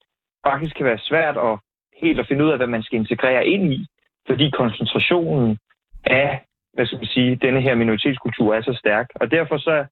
faktisk 0.48 0.76
kan 0.76 0.86
være 0.86 1.00
svært 1.00 1.38
at 1.38 1.60
helt 2.02 2.20
at 2.20 2.28
finde 2.28 2.46
ud 2.46 2.52
af, 2.52 2.58
hvad 2.58 2.68
man 2.68 2.84
skal 2.84 3.00
integrere 3.00 3.48
ind 3.48 3.74
i, 3.74 3.88
fordi 4.28 4.50
koncentrationen 4.50 5.58
af, 6.06 6.42
hvad 6.74 6.86
skal 6.86 6.98
man 6.98 7.06
sige, 7.06 7.36
denne 7.36 7.62
her 7.62 7.76
minoritetskultur 7.76 8.56
er 8.56 8.62
så 8.62 8.74
stærk. 8.80 9.08
Og 9.16 9.32
derfor 9.32 9.58
så, 9.58 9.86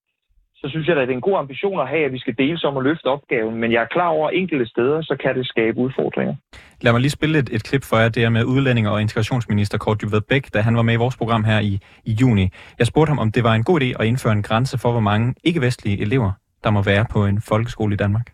så 0.55 0.69
synes 0.69 0.87
jeg, 0.87 0.97
at 0.97 1.07
det 1.07 1.13
er 1.13 1.17
en 1.17 1.29
god 1.29 1.37
ambition 1.37 1.79
at 1.79 1.87
have, 1.87 2.05
at 2.05 2.13
vi 2.13 2.19
skal 2.19 2.35
deles 2.37 2.63
om 2.63 2.77
at 2.77 2.83
løfte 2.83 3.05
opgaven, 3.05 3.55
men 3.55 3.71
jeg 3.71 3.81
er 3.81 3.85
klar 3.85 4.07
over, 4.07 4.27
at 4.27 4.35
enkelte 4.35 4.65
steder, 4.65 5.01
så 5.01 5.15
kan 5.23 5.35
det 5.35 5.47
skabe 5.47 5.77
udfordringer. 5.77 6.35
Lad 6.81 6.91
mig 6.91 7.01
lige 7.01 7.11
spille 7.11 7.39
et, 7.39 7.49
et 7.49 7.63
klip 7.63 7.83
for 7.83 7.97
jer, 7.97 8.09
det 8.09 8.23
er 8.23 8.29
med 8.29 8.43
udlænding 8.43 8.89
og 8.89 9.01
integrationsminister 9.01 9.77
Kort 9.77 10.01
Dybved 10.01 10.21
Bæk, 10.21 10.53
da 10.53 10.61
han 10.61 10.75
var 10.75 10.81
med 10.81 10.93
i 10.93 10.97
vores 10.97 11.17
program 11.17 11.43
her 11.43 11.59
i, 11.59 11.79
i 12.05 12.11
juni. 12.21 12.49
Jeg 12.79 12.87
spurgte 12.87 13.09
ham, 13.09 13.19
om 13.19 13.31
det 13.31 13.43
var 13.43 13.53
en 13.53 13.63
god 13.63 13.81
idé 13.81 14.01
at 14.01 14.05
indføre 14.05 14.33
en 14.33 14.43
grænse 14.43 14.77
for, 14.77 14.91
hvor 14.91 14.99
mange 14.99 15.33
ikke-vestlige 15.43 16.01
elever, 16.01 16.31
der 16.63 16.69
må 16.69 16.81
være 16.81 17.05
på 17.11 17.25
en 17.25 17.41
folkeskole 17.41 17.93
i 17.93 17.97
Danmark 17.97 18.32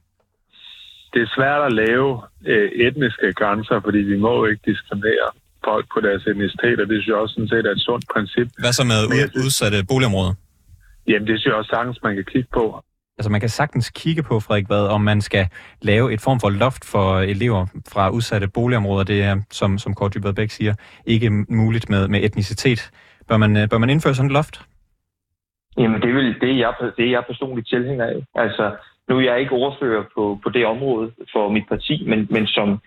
det 1.13 1.22
er 1.22 1.30
svært 1.38 1.62
at 1.69 1.74
lave 1.84 2.22
øh, 2.45 2.72
etniske 2.88 3.34
grænser, 3.34 3.82
fordi 3.86 3.98
vi 3.98 4.17
må 4.17 4.45
ikke 4.45 4.63
diskriminere 4.72 5.30
folk 5.63 5.86
på 5.93 6.00
deres 6.00 6.24
etnicitet, 6.28 6.80
og 6.82 6.88
det 6.89 6.95
synes 6.95 7.08
jeg 7.08 7.15
også 7.15 7.34
sådan 7.34 7.48
set 7.48 7.65
er 7.65 7.72
et 7.72 7.82
sundt 7.89 8.06
princip. 8.13 8.48
Hvad 8.63 8.74
så 8.74 8.84
med 8.91 9.02
ud, 9.15 9.45
udsatte 9.45 9.78
boligområder? 9.91 10.34
Jamen, 11.08 11.28
det 11.28 11.36
synes 11.36 11.45
jeg 11.45 11.54
også 11.54 11.69
sagtens, 11.76 12.00
man 12.04 12.15
kan 12.15 12.26
kigge 12.34 12.50
på. 12.54 12.84
Altså 13.17 13.32
man 13.32 13.39
kan 13.39 13.50
sagtens 13.50 13.89
kigge 13.89 14.24
på, 14.24 14.39
Frederik, 14.39 14.67
hvad, 14.67 14.86
om 14.88 15.02
man 15.02 15.22
skal 15.22 15.48
lave 15.82 16.13
et 16.13 16.22
form 16.22 16.39
for 16.39 16.50
loft 16.50 16.86
for 16.86 17.19
elever 17.19 17.65
fra 17.93 18.10
udsatte 18.10 18.48
boligområder. 18.48 19.04
Det 19.04 19.24
er, 19.24 19.41
som, 19.52 19.78
som 19.78 19.93
Kort 19.93 20.13
Dybvad 20.13 20.34
Bæk 20.34 20.50
siger, 20.50 20.74
ikke 21.06 21.30
muligt 21.50 21.89
med, 21.89 22.08
med 22.08 22.24
etnicitet. 22.24 22.91
Bør 23.28 23.38
man, 23.38 23.58
øh, 23.58 23.69
bør 23.69 23.78
man 23.78 23.89
indføre 23.89 24.15
sådan 24.15 24.30
et 24.32 24.34
loft? 24.34 24.62
Jamen, 25.78 26.02
det 26.02 26.10
er, 26.10 26.13
vel, 26.13 26.39
det 26.41 26.50
er, 26.52 26.58
jeg, 26.58 26.74
det 26.98 27.06
er 27.06 27.10
jeg 27.10 27.24
personligt 27.28 27.67
tilhænger 27.69 28.06
af. 28.06 28.41
Altså, 28.43 28.76
nu 29.10 29.17
er 29.17 29.22
jeg 29.22 29.39
ikke 29.39 29.52
ordfører 29.52 30.04
på, 30.15 30.39
på 30.43 30.50
det 30.50 30.65
område 30.65 31.12
for 31.34 31.50
mit 31.50 31.67
parti, 31.69 32.04
men, 32.08 32.28
men 32.30 32.48
som 32.48 32.80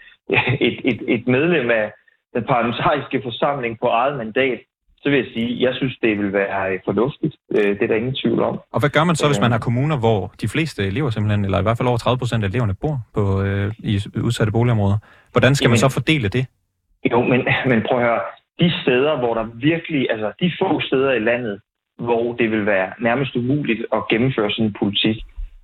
et, 0.69 0.79
et, 0.85 1.01
et 1.09 1.29
medlem 1.29 1.71
af 1.71 1.93
den 2.35 2.45
parlamentariske 2.45 3.21
forsamling 3.23 3.79
på 3.81 3.87
eget 3.87 4.17
mandat, 4.17 4.61
så 5.03 5.11
vil 5.11 5.19
jeg 5.19 5.27
sige, 5.35 5.55
at 5.55 5.61
jeg 5.61 5.75
synes, 5.75 5.97
det 6.03 6.19
vil 6.19 6.33
være 6.33 6.79
fornuftigt. 6.85 7.35
Øh, 7.51 7.71
det 7.77 7.83
er 7.83 7.87
der 7.87 7.95
ingen 7.95 8.17
tvivl 8.23 8.41
om. 8.43 8.61
Og 8.73 8.81
hvad 8.81 8.91
gør 8.91 9.05
man 9.05 9.17
så, 9.17 9.27
hvis 9.27 9.41
man 9.41 9.51
har 9.51 9.59
kommuner, 9.59 9.97
hvor 9.99 10.33
de 10.41 10.49
fleste 10.49 10.87
elever 10.87 11.11
simpelthen, 11.11 11.45
eller 11.45 11.59
i 11.59 11.63
hvert 11.63 11.79
fald 11.79 11.89
over 11.89 11.99
30 11.99 12.19
procent 12.19 12.45
af 12.45 12.49
eleverne 12.49 12.75
bor 12.75 12.97
på, 13.15 13.43
øh, 13.43 13.73
i 13.79 13.95
udsatte 14.23 14.53
boligområder? 14.53 14.99
Hvordan 15.33 15.55
skal 15.55 15.65
Jamen, 15.65 15.73
man 15.73 15.79
så 15.79 15.89
fordele 15.89 16.29
det? 16.29 16.47
Jo, 17.11 17.23
men, 17.23 17.41
men 17.71 17.83
prøv 17.89 17.99
at 17.99 18.05
høre. 18.05 18.21
De 18.61 18.73
steder, 18.83 19.19
hvor 19.19 19.35
der 19.35 19.45
virkelig, 19.55 20.07
altså 20.11 20.33
de 20.41 20.53
få 20.61 20.81
steder 20.81 21.13
i 21.13 21.19
landet, 21.19 21.61
hvor 21.99 22.33
det 22.33 22.51
vil 22.51 22.67
være 22.67 22.93
nærmest 23.01 23.37
umuligt 23.37 23.87
at 23.93 24.09
gennemføre 24.09 24.51
sådan 24.51 24.65
en 24.65 24.77
politik, 24.79 25.17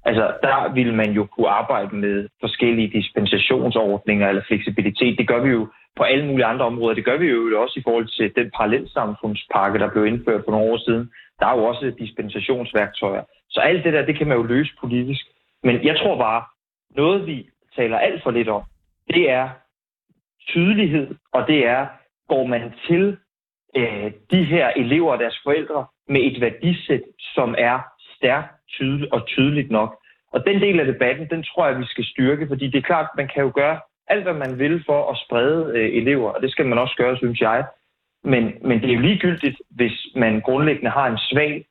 Altså, 0.04 0.34
der 0.42 0.72
vil 0.72 0.94
man 0.94 1.10
jo 1.12 1.26
kunne 1.26 1.48
arbejde 1.48 1.96
med 1.96 2.28
forskellige 2.40 2.90
dispensationsordninger 2.98 4.28
eller 4.28 4.42
fleksibilitet. 4.48 5.18
Det 5.18 5.28
gør 5.28 5.40
vi 5.42 5.48
jo 5.48 5.68
på 5.96 6.02
alle 6.02 6.26
mulige 6.26 6.46
andre 6.46 6.64
områder. 6.64 6.94
Det 6.94 7.04
gør 7.04 7.16
vi 7.16 7.26
jo 7.26 7.62
også 7.62 7.80
i 7.80 7.82
forhold 7.82 8.06
til 8.06 8.32
den 8.36 8.50
parallelsamfundspakke, 8.56 9.78
der 9.78 9.90
blev 9.90 10.06
indført 10.06 10.42
for 10.44 10.50
nogle 10.52 10.72
år 10.72 10.78
siden. 10.78 11.10
Der 11.40 11.46
er 11.46 11.56
jo 11.56 11.64
også 11.64 11.92
dispensationsværktøjer. 11.98 13.22
Så 13.50 13.60
alt 13.60 13.84
det 13.84 13.92
der, 13.92 14.06
det 14.06 14.18
kan 14.18 14.28
man 14.28 14.36
jo 14.36 14.42
løse 14.42 14.72
politisk. 14.80 15.26
Men 15.62 15.84
jeg 15.84 15.96
tror 15.96 16.18
bare, 16.18 16.42
noget 16.96 17.26
vi 17.26 17.48
taler 17.76 17.98
alt 17.98 18.22
for 18.22 18.30
lidt 18.30 18.48
om, 18.48 18.62
det 19.14 19.30
er 19.30 19.48
tydelighed, 20.48 21.14
og 21.32 21.46
det 21.46 21.66
er, 21.66 21.86
går 22.28 22.46
man 22.46 22.72
til 22.88 23.16
øh, 23.76 24.12
de 24.30 24.44
her 24.44 24.68
elever 24.76 25.12
og 25.12 25.18
deres 25.18 25.40
forældre 25.44 25.86
med 26.08 26.20
et 26.20 26.40
værdisæt, 26.40 27.02
som 27.34 27.54
er 27.58 27.78
stærkt 28.16 28.57
tydeligt 28.76 29.12
og 29.12 29.26
tydeligt 29.26 29.70
nok. 29.70 29.90
Og 30.32 30.44
den 30.46 30.60
del 30.60 30.80
af 30.80 30.86
debatten, 30.86 31.26
den 31.30 31.42
tror 31.42 31.66
jeg, 31.66 31.78
vi 31.78 31.86
skal 31.86 32.04
styrke, 32.04 32.46
fordi 32.48 32.66
det 32.66 32.78
er 32.78 32.90
klart, 32.90 33.06
man 33.16 33.28
kan 33.34 33.42
jo 33.42 33.52
gøre 33.54 33.80
alt, 34.08 34.22
hvad 34.22 34.34
man 34.34 34.58
vil 34.58 34.82
for 34.86 35.10
at 35.10 35.18
sprede 35.24 35.72
øh, 35.74 35.96
elever, 35.96 36.30
og 36.30 36.42
det 36.42 36.50
skal 36.50 36.66
man 36.66 36.78
også 36.78 36.94
gøre, 36.96 37.16
synes 37.16 37.40
jeg. 37.40 37.64
Men, 38.24 38.52
men 38.64 38.80
det 38.80 38.90
er 38.90 38.94
jo 38.94 39.00
ligegyldigt, 39.00 39.62
hvis 39.70 40.06
man 40.16 40.40
grundlæggende 40.40 40.90
har 40.90 41.06
en 41.06 41.18
svag 41.18 41.66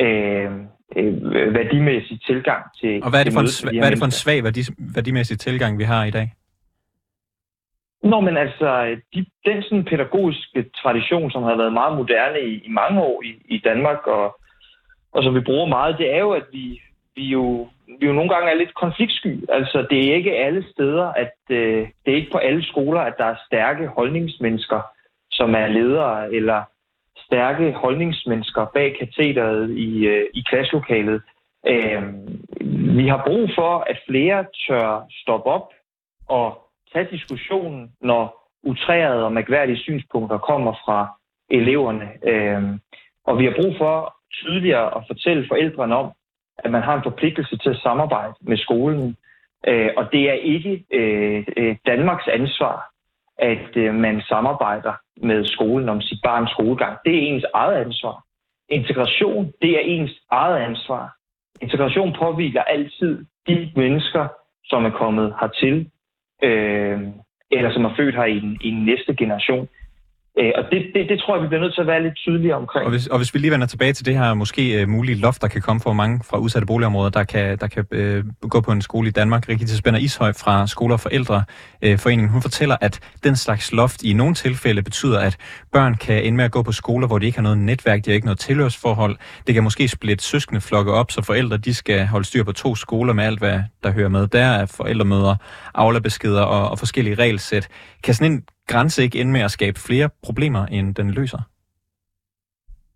øh, 0.00 0.50
øh, 0.96 1.54
værdimæssig 1.54 2.20
tilgang 2.26 2.64
til 2.80 3.02
Og 3.02 3.10
hvad 3.10 3.20
er 3.20 3.24
det 3.24 3.32
for 3.32 3.40
en, 3.40 3.78
hvad 3.78 3.86
er 3.86 3.90
det 3.90 3.98
for 3.98 4.04
en 4.04 4.20
svag 4.22 4.44
værdi, 4.44 4.60
værdimæssig 4.94 5.38
tilgang, 5.38 5.78
vi 5.78 5.84
har 5.84 6.04
i 6.04 6.10
dag? 6.10 6.32
Nå, 8.02 8.20
men 8.20 8.36
altså, 8.36 8.96
de, 9.14 9.26
den 9.44 9.62
sådan 9.62 9.84
pædagogiske 9.84 10.70
tradition, 10.82 11.30
som 11.30 11.42
har 11.42 11.56
været 11.56 11.72
meget 11.72 11.96
moderne 11.96 12.40
i, 12.40 12.54
i 12.64 12.68
mange 12.68 13.00
år 13.02 13.22
i, 13.22 13.32
i 13.44 13.58
Danmark, 13.64 14.06
og 14.06 14.37
og 15.18 15.24
som 15.24 15.34
vi 15.34 15.40
bruger 15.40 15.66
meget, 15.66 15.98
det 15.98 16.14
er 16.14 16.18
jo, 16.18 16.30
at 16.30 16.46
vi, 16.52 16.80
vi, 17.16 17.24
jo, 17.24 17.68
vi 18.00 18.06
jo 18.06 18.12
nogle 18.12 18.30
gange 18.34 18.50
er 18.50 18.54
lidt 18.54 18.74
konfliktsky. 18.74 19.44
Altså, 19.48 19.86
det 19.90 19.98
er 19.98 20.14
ikke 20.14 20.36
alle 20.36 20.64
steder, 20.72 21.06
at 21.06 21.36
øh, 21.50 21.88
det 22.04 22.12
er 22.12 22.16
ikke 22.16 22.32
på 22.32 22.38
alle 22.38 22.64
skoler, 22.64 23.00
at 23.00 23.14
der 23.18 23.24
er 23.24 23.36
stærke 23.46 23.86
holdningsmennesker, 23.86 24.80
som 25.30 25.54
er 25.54 25.66
ledere, 25.66 26.34
eller 26.34 26.62
stærke 27.16 27.72
holdningsmennesker 27.72 28.66
bag 28.74 28.96
katheteret 28.98 29.70
i, 29.70 30.06
øh, 30.06 30.26
i 30.34 30.44
klasselokalet. 30.48 31.22
Øh, 31.68 32.02
vi 32.96 33.08
har 33.08 33.22
brug 33.26 33.50
for, 33.54 33.84
at 33.90 33.98
flere 34.08 34.44
tør 34.66 35.06
stoppe 35.22 35.50
op 35.50 35.68
og 36.28 36.58
tage 36.92 37.08
diskussionen, 37.10 37.92
når 38.00 38.50
utrærede 38.62 39.24
og 39.24 39.32
magværdige 39.32 39.78
synspunkter 39.78 40.38
kommer 40.38 40.72
fra 40.72 41.18
eleverne. 41.50 42.08
Øh, 42.22 42.62
og 43.24 43.38
vi 43.38 43.44
har 43.44 43.54
brug 43.60 43.74
for 43.78 44.17
tydeligere 44.32 44.96
at 44.96 45.04
fortælle 45.06 45.48
forældrene 45.48 45.96
om, 45.96 46.12
at 46.58 46.70
man 46.70 46.82
har 46.82 46.94
en 46.96 47.02
forpligtelse 47.02 47.56
til 47.56 47.70
at 47.70 47.80
samarbejde 47.82 48.34
med 48.40 48.56
skolen. 48.56 49.16
Øh, 49.66 49.90
og 49.96 50.12
det 50.12 50.22
er 50.30 50.32
ikke 50.32 50.84
øh, 50.92 51.44
øh, 51.56 51.76
Danmarks 51.86 52.28
ansvar, 52.28 52.90
at 53.38 53.76
øh, 53.76 53.94
man 53.94 54.22
samarbejder 54.28 54.92
med 55.22 55.44
skolen 55.44 55.88
om 55.88 56.00
sit 56.00 56.18
barns 56.24 56.50
skolegang. 56.50 56.98
Det 57.04 57.14
er 57.14 57.20
ens 57.20 57.44
eget 57.54 57.84
ansvar. 57.84 58.24
Integration, 58.68 59.52
det 59.62 59.70
er 59.70 59.80
ens 59.84 60.10
eget 60.30 60.58
ansvar. 60.58 61.14
Integration 61.60 62.16
påviler 62.18 62.62
altid 62.62 63.24
de 63.46 63.72
mennesker, 63.76 64.28
som 64.64 64.84
er 64.84 64.90
kommet 64.90 65.34
hertil, 65.40 65.90
øh, 66.42 67.00
eller 67.50 67.72
som 67.72 67.84
er 67.84 67.96
født 67.96 68.14
her 68.14 68.24
i 68.24 68.40
den, 68.40 68.58
i 68.60 68.70
den 68.70 68.84
næste 68.84 69.16
generation. 69.16 69.68
Øh, 70.40 70.52
og 70.58 70.64
det, 70.70 70.80
det, 70.94 71.08
det 71.08 71.20
tror 71.20 71.34
jeg, 71.36 71.42
vi 71.42 71.48
bliver 71.48 71.60
nødt 71.60 71.74
til 71.74 71.80
at 71.80 71.86
være 71.86 72.02
lidt 72.02 72.16
tydeligere 72.16 72.56
omkring. 72.56 72.84
Og 72.84 72.90
hvis, 72.90 73.06
og 73.06 73.16
hvis 73.16 73.34
vi 73.34 73.38
lige 73.38 73.50
vender 73.50 73.66
tilbage 73.66 73.92
til 73.92 74.06
det 74.06 74.14
her 74.14 74.34
måske 74.34 74.82
uh, 74.82 74.88
mulige 74.88 75.18
loft, 75.18 75.42
der 75.42 75.48
kan 75.48 75.62
komme 75.62 75.80
for 75.80 75.92
mange 75.92 76.20
fra 76.30 76.38
udsatte 76.38 76.66
boligområder, 76.66 77.10
der 77.10 77.24
kan, 77.24 77.58
der 77.58 77.66
kan 77.66 77.84
uh, 77.92 78.50
gå 78.50 78.60
på 78.60 78.72
en 78.72 78.82
skole 78.82 79.08
i 79.08 79.10
Danmark. 79.10 79.48
Rikita 79.48 79.74
Spænder 79.74 80.00
Ishøj 80.00 80.32
fra 80.32 80.66
Skole- 80.66 80.94
og 80.94 81.00
Forældreforeningen, 81.00 82.24
øh, 82.24 82.30
uh, 82.30 82.32
hun 82.32 82.42
fortæller, 82.42 82.76
at 82.80 83.00
den 83.24 83.36
slags 83.36 83.72
loft 83.72 84.02
i 84.02 84.12
nogle 84.12 84.34
tilfælde 84.34 84.82
betyder, 84.82 85.18
at 85.18 85.36
børn 85.72 85.94
kan 85.94 86.24
ende 86.24 86.36
med 86.36 86.44
at 86.44 86.50
gå 86.50 86.62
på 86.62 86.72
skoler, 86.72 87.06
hvor 87.06 87.18
de 87.18 87.26
ikke 87.26 87.38
har 87.38 87.42
noget 87.42 87.58
netværk, 87.58 88.04
de 88.04 88.10
har 88.10 88.14
ikke 88.14 88.26
noget 88.26 88.38
tilhørsforhold. 88.38 89.16
Det 89.46 89.54
kan 89.54 89.62
måske 89.62 89.88
splitte 89.88 90.24
søskende 90.24 90.60
flokke 90.60 90.92
op, 90.92 91.10
så 91.10 91.22
forældre 91.22 91.56
de 91.56 91.74
skal 91.74 92.06
holde 92.06 92.24
styr 92.24 92.44
på 92.44 92.52
to 92.52 92.74
skoler 92.74 93.12
med 93.12 93.24
alt, 93.24 93.38
hvad 93.38 93.60
der 93.82 93.90
hører 93.90 94.08
med. 94.08 94.26
Der 94.26 94.44
er 94.44 94.66
forældremøder, 94.66 95.36
aflabeskeder 95.74 96.42
og, 96.42 96.70
og 96.70 96.78
forskellige 96.78 97.14
regelsæt. 97.14 97.68
Kan 98.04 98.14
sådan 98.14 98.32
en 98.32 98.42
grænse 98.68 99.02
ikke 99.02 99.20
ende 99.20 99.32
med 99.32 99.40
at 99.40 99.50
skabe 99.50 99.78
flere 99.88 100.08
problemer, 100.22 100.66
end 100.66 100.94
den 100.94 101.10
løser? 101.10 101.38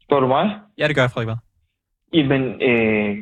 Spørger 0.02 0.20
du 0.20 0.28
mig? 0.28 0.60
Ja, 0.78 0.88
det 0.88 0.94
gør 0.96 1.02
jeg, 1.02 1.10
Frederik 1.10 1.38
Jamen, 2.12 2.42
øh, 2.62 3.16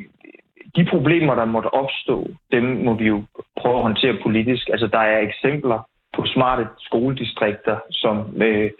de 0.75 0.85
problemer, 0.89 1.35
der 1.35 1.45
måtte 1.45 1.73
opstå, 1.73 2.27
dem 2.51 2.63
må 2.63 2.93
vi 2.93 3.07
jo 3.07 3.23
prøve 3.59 3.75
at 3.75 3.81
håndtere 3.81 4.17
politisk. 4.23 4.69
Altså, 4.69 4.87
der 4.87 4.99
er 4.99 5.19
eksempler 5.19 5.79
på 6.15 6.25
smarte 6.25 6.67
skoledistrikter, 6.79 7.77
som, 7.91 8.41
øh, 8.41 8.71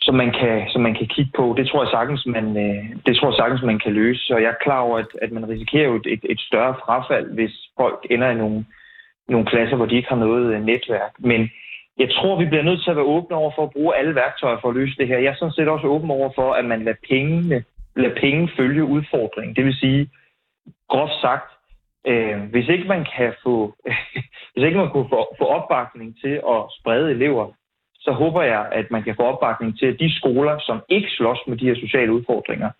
som, 0.00 0.14
man 0.14 0.30
kan, 0.40 0.68
som 0.72 0.82
man 0.82 0.94
kan 0.94 1.06
kigge 1.06 1.32
på. 1.36 1.54
Det 1.58 1.68
tror 1.68 1.82
jeg 1.82 1.90
sagtens, 1.90 2.26
man, 2.26 2.46
øh, 2.64 2.84
det 3.06 3.16
tror 3.16 3.28
jeg 3.30 3.36
sagtens, 3.38 3.62
man 3.62 3.78
kan 3.78 3.92
løse. 3.92 4.34
Og 4.34 4.42
jeg 4.42 4.48
er 4.48 4.64
klar 4.64 4.80
over, 4.80 4.98
at, 4.98 5.10
at 5.22 5.32
man 5.32 5.48
risikerer 5.48 5.94
et, 5.94 6.06
et, 6.06 6.24
et 6.30 6.40
større 6.40 6.74
frafald, 6.84 7.34
hvis 7.34 7.54
folk 7.80 8.06
ender 8.10 8.30
i 8.30 8.34
nogle, 8.34 8.64
nogle 9.28 9.46
klasser, 9.46 9.76
hvor 9.76 9.86
de 9.86 9.96
ikke 9.96 10.08
har 10.08 10.16
noget 10.26 10.54
øh, 10.54 10.64
netværk. 10.64 11.12
Men 11.18 11.50
jeg 11.98 12.10
tror, 12.10 12.38
vi 12.38 12.46
bliver 12.46 12.62
nødt 12.62 12.82
til 12.82 12.90
at 12.90 12.96
være 12.96 13.04
åbne 13.04 13.36
over 13.36 13.52
for 13.56 13.62
at 13.62 13.70
bruge 13.70 13.96
alle 13.96 14.14
værktøjer 14.14 14.58
for 14.60 14.68
at 14.68 14.74
løse 14.74 14.96
det 14.98 15.08
her. 15.08 15.18
Jeg 15.18 15.30
er 15.30 15.36
sådan 15.38 15.52
set 15.52 15.68
også 15.68 15.86
åben 15.86 16.10
over 16.10 16.30
for, 16.34 16.52
at 16.52 16.64
man 16.64 16.84
lader 16.84 16.96
pengene, 17.08 17.64
lader 17.96 18.14
penge 18.20 18.50
følge 18.56 18.84
udfordringen. 18.84 19.56
Det 19.56 19.64
vil 19.64 19.74
sige, 19.74 20.10
groft 20.88 21.20
sagt, 21.20 21.50
øh, 22.06 22.42
hvis 22.42 22.68
ikke 22.68 22.88
man 22.88 23.06
kan 23.16 23.32
få, 23.42 23.74
hvis 24.52 24.64
ikke 24.64 24.78
man 24.78 24.90
kunne 24.90 25.08
få, 25.08 25.34
få 25.38 25.44
opbakning 25.44 26.16
til 26.20 26.34
at 26.54 26.60
sprede 26.80 27.10
elever, 27.10 27.52
så 27.94 28.12
håber 28.12 28.42
jeg, 28.42 28.68
at 28.72 28.90
man 28.90 29.02
kan 29.02 29.14
få 29.16 29.22
opbakning 29.22 29.78
til, 29.78 29.86
at 29.86 30.00
de 30.00 30.16
skoler, 30.18 30.58
som 30.58 30.82
ikke 30.88 31.08
slås 31.10 31.38
med 31.46 31.56
de 31.56 31.66
her 31.66 31.74
sociale 31.74 32.12
udfordringer, 32.12 32.70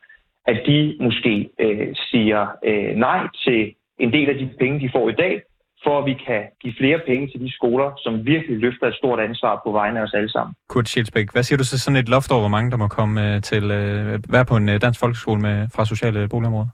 at 0.46 0.62
de 0.66 0.96
måske 1.00 1.50
øh, 1.58 1.94
siger 2.10 2.46
øh, 2.64 2.96
nej 2.96 3.28
til 3.44 3.74
en 3.98 4.12
del 4.12 4.28
af 4.28 4.34
de 4.34 4.50
penge, 4.58 4.80
de 4.80 4.90
får 4.92 5.08
i 5.08 5.12
dag, 5.12 5.42
for 5.86 5.98
at 6.00 6.06
vi 6.10 6.14
kan 6.26 6.42
give 6.62 6.74
flere 6.80 6.98
penge 7.06 7.24
til 7.32 7.40
de 7.40 7.50
skoler, 7.58 7.88
som 8.04 8.12
virkelig 8.26 8.56
løfter 8.58 8.86
et 8.86 8.94
stort 8.94 9.20
ansvar 9.20 9.60
på 9.66 9.72
vegne 9.72 9.98
af 10.00 10.02
os 10.02 10.14
alle 10.14 10.30
sammen. 10.30 10.54
Kurt 10.68 10.88
Schilsbæk, 10.88 11.32
hvad 11.32 11.42
siger 11.42 11.56
du 11.58 11.64
til 11.64 11.80
sådan 11.80 11.96
et 11.96 12.08
loft 12.08 12.30
over, 12.30 12.40
hvor 12.40 12.48
mange 12.56 12.70
der 12.70 12.76
må 12.76 12.88
komme 12.88 13.34
øh, 13.34 13.42
til 13.42 13.64
øh, 13.70 14.18
være 14.28 14.44
på 14.44 14.56
en 14.56 14.68
øh, 14.68 14.80
dansk 14.80 15.00
folkeskole 15.00 15.40
med, 15.40 15.68
fra 15.74 15.84
sociale 15.84 16.28
boligområder? 16.28 16.66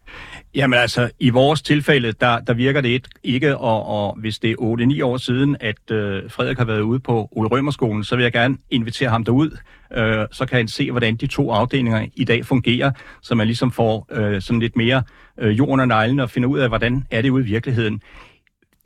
Jamen 0.55 0.79
altså, 0.79 1.11
i 1.21 1.31
vores 1.31 1.63
tilfælde, 1.63 2.13
der, 2.13 2.39
der 2.39 2.55
virker 2.55 2.81
det 2.81 2.95
et, 2.95 3.09
ikke, 3.23 3.57
og, 3.57 3.87
og 3.87 4.17
hvis 4.21 4.39
det 4.39 4.51
er 4.51 5.01
8-9 5.01 5.05
år 5.05 5.17
siden, 5.17 5.57
at 5.61 5.91
øh, 5.91 6.31
Frederik 6.31 6.59
har 6.59 6.65
været 6.65 6.81
ude 6.81 7.01
på 7.01 7.29
Ole 7.33 7.49
Rømerskolen, 7.49 8.05
så 8.05 8.17
vil 8.17 8.23
jeg 8.23 8.33
gerne 8.33 8.57
invitere 8.71 9.09
ham 9.09 9.25
derud, 9.25 9.51
øh, 9.97 10.27
så 10.33 10.47
kan 10.47 10.57
han 10.57 10.69
se, 10.69 10.91
hvordan 10.91 11.17
de 11.17 11.27
to 11.27 11.51
afdelinger 11.51 12.07
i 12.17 12.25
dag 12.25 12.47
fungerer, 12.47 12.91
så 13.23 13.35
man 13.35 13.47
ligesom 13.47 13.71
får 13.71 14.07
øh, 14.11 14.43
sådan 14.43 14.61
lidt 14.61 14.77
mere 14.77 15.03
øh, 15.39 15.59
jorden 15.59 15.81
og 15.81 15.89
neglen 15.89 16.21
og 16.21 16.31
finder 16.31 16.49
ud 16.49 16.59
af, 16.59 16.69
hvordan 16.69 17.05
er 17.11 17.23
det 17.23 17.31
ude 17.31 17.45
i 17.45 17.47
virkeligheden. 17.47 18.03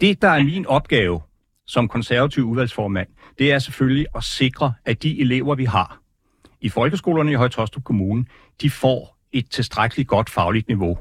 Det, 0.01 0.23
der 0.23 0.29
er 0.29 0.43
min 0.43 0.67
opgave 0.67 1.21
som 1.67 1.89
konservativ 1.89 2.45
udvalgsformand, 2.45 3.09
det 3.39 3.53
er 3.53 3.59
selvfølgelig 3.59 4.07
at 4.15 4.25
sikre, 4.25 4.75
at 4.85 5.03
de 5.03 5.21
elever, 5.21 5.55
vi 5.55 5.65
har 5.65 6.01
i 6.61 6.69
folkeskolerne 6.69 7.33
i 7.33 7.35
Højtostrup 7.35 7.85
Kommune, 7.85 8.25
de 8.63 8.71
får 8.71 9.17
et 9.33 9.51
tilstrækkeligt 9.51 10.09
godt 10.09 10.31
fagligt 10.31 10.69
niveau. 10.69 10.99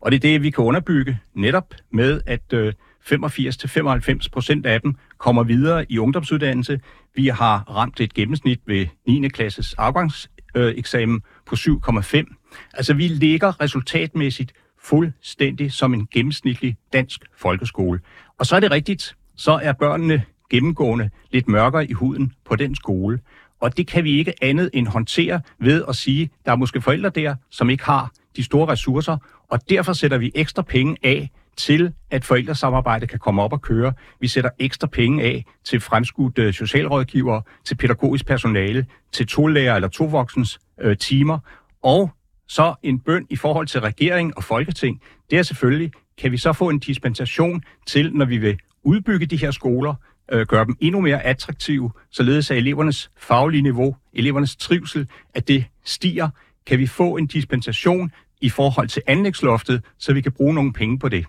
Og 0.00 0.10
det 0.10 0.16
er 0.16 0.20
det, 0.20 0.42
vi 0.42 0.50
kan 0.50 0.64
underbygge 0.64 1.18
netop 1.34 1.74
med, 1.92 2.20
at 2.26 2.52
øh, 2.52 2.72
85-95 3.04 4.28
procent 4.32 4.66
af 4.66 4.80
dem 4.80 4.94
kommer 5.18 5.42
videre 5.42 5.92
i 5.92 5.98
ungdomsuddannelse. 5.98 6.80
Vi 7.14 7.26
har 7.26 7.58
ramt 7.76 8.00
et 8.00 8.14
gennemsnit 8.14 8.60
ved 8.66 8.86
9. 9.06 9.28
klasses 9.28 9.74
afgangseksamen 9.74 11.16
øh, 11.16 11.20
på 11.46 11.54
7,5. 11.54 12.70
Altså 12.74 12.94
vi 12.94 13.08
ligger 13.08 13.60
resultatmæssigt 13.60 14.52
fuldstændig 14.88 15.72
som 15.72 15.94
en 15.94 16.08
gennemsnitlig 16.14 16.76
dansk 16.92 17.24
folkeskole. 17.36 18.00
Og 18.38 18.46
så 18.46 18.56
er 18.56 18.60
det 18.60 18.70
rigtigt, 18.70 19.16
så 19.36 19.52
er 19.62 19.72
børnene 19.72 20.22
gennemgående 20.50 21.10
lidt 21.30 21.48
mørkere 21.48 21.90
i 21.90 21.92
huden 21.92 22.32
på 22.44 22.56
den 22.56 22.74
skole. 22.74 23.20
Og 23.60 23.76
det 23.76 23.86
kan 23.86 24.04
vi 24.04 24.18
ikke 24.18 24.34
andet 24.42 24.70
end 24.72 24.86
håndtere 24.86 25.40
ved 25.58 25.84
at 25.88 25.96
sige, 25.96 26.30
der 26.44 26.52
er 26.52 26.56
måske 26.56 26.80
forældre 26.80 27.10
der, 27.10 27.34
som 27.50 27.70
ikke 27.70 27.84
har 27.84 28.12
de 28.36 28.44
store 28.44 28.68
ressourcer, 28.72 29.16
og 29.48 29.70
derfor 29.70 29.92
sætter 29.92 30.18
vi 30.18 30.32
ekstra 30.34 30.62
penge 30.62 30.96
af 31.02 31.30
til, 31.56 31.92
at 32.10 32.24
forældresamarbejde 32.24 33.06
kan 33.06 33.18
komme 33.18 33.42
op 33.42 33.52
og 33.52 33.62
køre. 33.62 33.92
Vi 34.20 34.28
sætter 34.28 34.50
ekstra 34.58 34.86
penge 34.86 35.22
af 35.22 35.44
til 35.64 35.80
fremskudte 35.80 36.52
socialrådgivere, 36.52 37.42
til 37.64 37.74
pædagogisk 37.74 38.26
personale, 38.26 38.86
til 39.12 39.26
to-lærer 39.26 39.74
eller 39.74 39.88
to-voksens 39.88 40.58
øh, 40.80 40.96
timer, 40.96 41.38
og 41.82 42.10
så 42.48 42.74
en 42.82 43.00
bøn 43.00 43.26
i 43.30 43.36
forhold 43.36 43.66
til 43.66 43.80
regering 43.80 44.36
og 44.36 44.44
folketing, 44.44 45.02
det 45.30 45.38
er 45.38 45.42
selvfølgelig, 45.42 45.92
kan 46.18 46.32
vi 46.32 46.36
så 46.36 46.52
få 46.52 46.68
en 46.68 46.78
dispensation 46.78 47.62
til, 47.86 48.12
når 48.12 48.24
vi 48.24 48.36
vil 48.36 48.58
udbygge 48.82 49.26
de 49.26 49.36
her 49.36 49.50
skoler, 49.50 49.94
øh, 50.32 50.46
gøre 50.46 50.64
dem 50.64 50.76
endnu 50.80 51.00
mere 51.00 51.22
attraktive, 51.22 51.90
således 52.10 52.50
at 52.50 52.56
elevernes 52.56 53.10
faglige 53.18 53.62
niveau, 53.62 53.96
elevernes 54.14 54.56
trivsel, 54.56 55.08
at 55.34 55.48
det 55.48 55.64
stiger. 55.84 56.28
Kan 56.66 56.78
vi 56.78 56.86
få 56.86 57.16
en 57.16 57.26
dispensation 57.26 58.10
i 58.40 58.50
forhold 58.50 58.88
til 58.88 59.02
anlægsloftet, 59.06 59.84
så 59.98 60.12
vi 60.14 60.20
kan 60.20 60.32
bruge 60.32 60.54
nogle 60.54 60.72
penge 60.72 60.98
på 60.98 61.08
det? 61.08 61.26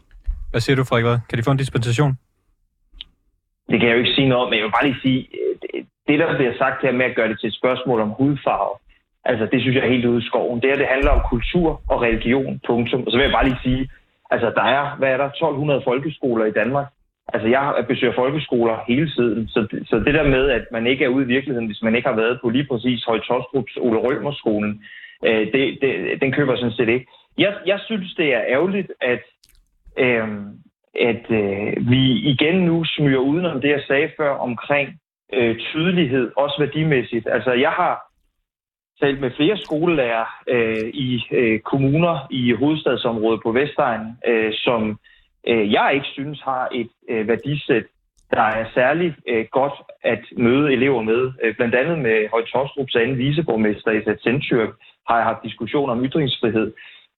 Hvad 0.52 0.62
siger 0.62 0.76
du, 0.76 0.84
Frederik? 0.84 1.20
Kan 1.30 1.38
de 1.38 1.44
få 1.44 1.52
en 1.52 1.58
dispensation? 1.58 2.14
Det 3.70 3.80
kan 3.80 3.90
jeg 3.90 3.96
jo 3.96 4.00
ikke 4.00 4.16
sige 4.16 4.30
noget 4.30 4.44
om, 4.44 4.50
men 4.50 4.58
jeg 4.58 4.66
vil 4.66 4.72
bare 4.72 4.88
lige 4.88 5.02
sige, 5.02 5.20
øh, 5.20 5.84
det 6.08 6.20
der 6.20 6.38
bliver 6.38 6.58
sagt 6.58 6.82
her 6.82 6.92
med 6.92 7.06
at 7.06 7.16
gøre 7.16 7.30
det 7.30 7.40
til 7.40 7.48
et 7.48 7.56
spørgsmål 7.62 8.02
om 8.02 8.10
hudfarve, 8.10 8.74
altså 9.30 9.46
det 9.52 9.62
synes 9.62 9.76
jeg 9.76 9.84
er 9.84 9.94
helt 9.96 10.06
ude 10.06 10.24
i 10.24 10.28
skoven. 10.30 10.62
Det 10.62 10.70
her, 10.70 10.78
det 10.78 10.94
handler 10.96 11.12
om 11.12 11.28
kultur 11.30 11.82
og 11.92 12.02
religion, 12.02 12.60
punktum. 12.68 13.04
Og 13.06 13.12
så 13.12 13.18
vil 13.18 13.24
jeg 13.24 13.38
bare 13.38 13.50
lige 13.50 13.64
sige, 13.64 13.90
altså 14.32 14.48
der 14.56 14.64
er, 14.78 14.96
hvad 15.00 15.10
er 15.10 15.18
der, 15.18 15.26
1200 15.26 15.82
folkeskoler 15.90 16.46
i 16.46 16.58
Danmark. 16.62 16.88
Altså 17.34 17.48
jeg 17.48 17.86
besøger 17.88 18.14
folkeskoler 18.16 18.76
hele 18.88 19.10
tiden, 19.16 19.48
så, 19.48 19.68
så 19.90 19.96
det 20.06 20.14
der 20.14 20.28
med, 20.36 20.50
at 20.50 20.66
man 20.72 20.88
ikke 20.88 21.04
er 21.06 21.10
ude 21.10 21.26
i 21.26 21.34
virkeligheden, 21.36 21.68
hvis 21.68 21.82
man 21.82 21.96
ikke 21.96 22.08
har 22.08 22.16
været 22.16 22.40
på 22.42 22.50
lige 22.50 22.68
præcis 22.72 23.04
Høje 23.04 23.20
Tostrups 23.20 23.78
Ole 23.78 24.00
Rømerskolen, 24.00 24.84
øh, 25.26 25.52
det, 25.54 25.78
det, 25.82 26.22
den 26.22 26.32
køber 26.32 26.52
jeg 26.52 26.60
sådan 26.60 26.78
set 26.78 26.90
ikke. 26.90 27.08
Jeg, 27.38 27.54
jeg 27.66 27.80
synes, 27.86 28.14
det 28.16 28.34
er 28.34 28.42
ærgerligt, 28.48 28.92
at 29.02 29.24
øh, 29.98 30.28
at 31.00 31.26
øh, 31.30 31.90
vi 31.90 32.04
igen 32.32 32.56
nu 32.66 32.84
smyrer 32.86 33.20
udenom 33.20 33.62
det, 33.62 33.70
jeg 33.70 33.84
sagde 33.88 34.10
før 34.18 34.30
omkring 34.30 35.00
øh, 35.34 35.58
tydelighed, 35.58 36.32
også 36.38 36.56
værdimæssigt. 36.60 37.28
Altså, 37.32 37.52
jeg 37.52 37.70
har 37.70 38.07
talt 39.02 39.22
med 39.22 39.32
flere 39.32 39.58
skolelærer 39.58 40.26
øh, 40.48 40.90
i 40.94 41.24
øh, 41.32 41.60
kommuner 41.60 42.28
i 42.32 42.52
hovedstadsområdet 42.52 43.42
på 43.44 43.52
Vestegn, 43.52 44.02
øh, 44.28 44.54
som 44.54 45.00
øh, 45.48 45.72
jeg 45.72 45.92
ikke 45.94 46.08
synes 46.08 46.42
har 46.42 46.68
et 46.72 46.90
øh, 47.10 47.28
værdisæt, 47.28 47.84
der 48.32 48.42
er 48.42 48.66
særlig 48.74 49.16
øh, 49.28 49.46
godt 49.52 49.74
at 50.04 50.24
møde 50.38 50.74
elever 50.74 51.02
med. 51.02 51.32
Øh, 51.44 51.56
blandt 51.56 51.76
andet 51.76 52.00
med 52.00 52.30
Højtostrups 52.32 52.96
anden 52.96 53.18
viceborgmester 53.18 53.92
i 53.92 54.18
Centyrk 54.24 54.70
har 55.08 55.18
jeg 55.18 55.26
haft 55.26 55.44
diskussioner 55.44 55.94
om 55.94 56.06
ytringsfrihed. 56.06 56.74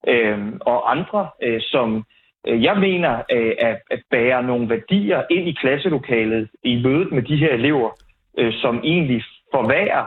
Øh, 0.08 0.38
og 0.60 0.90
andre, 0.90 1.28
øh, 1.42 1.60
som 1.60 2.04
Øh, 2.46 2.64
jeg 2.64 2.76
mener 2.76 3.22
øh, 3.32 3.54
at, 3.58 3.78
at 3.90 4.02
bære 4.10 4.42
nogle 4.42 4.68
værdier 4.68 5.22
ind 5.30 5.48
i 5.48 5.56
klasselokalet 5.60 6.48
i 6.64 6.82
mødet 6.82 7.12
med 7.12 7.22
de 7.22 7.36
her 7.36 7.52
elever, 7.52 7.90
øh, 8.38 8.52
som 8.52 8.80
egentlig 8.84 9.22
forværrer 9.54 10.04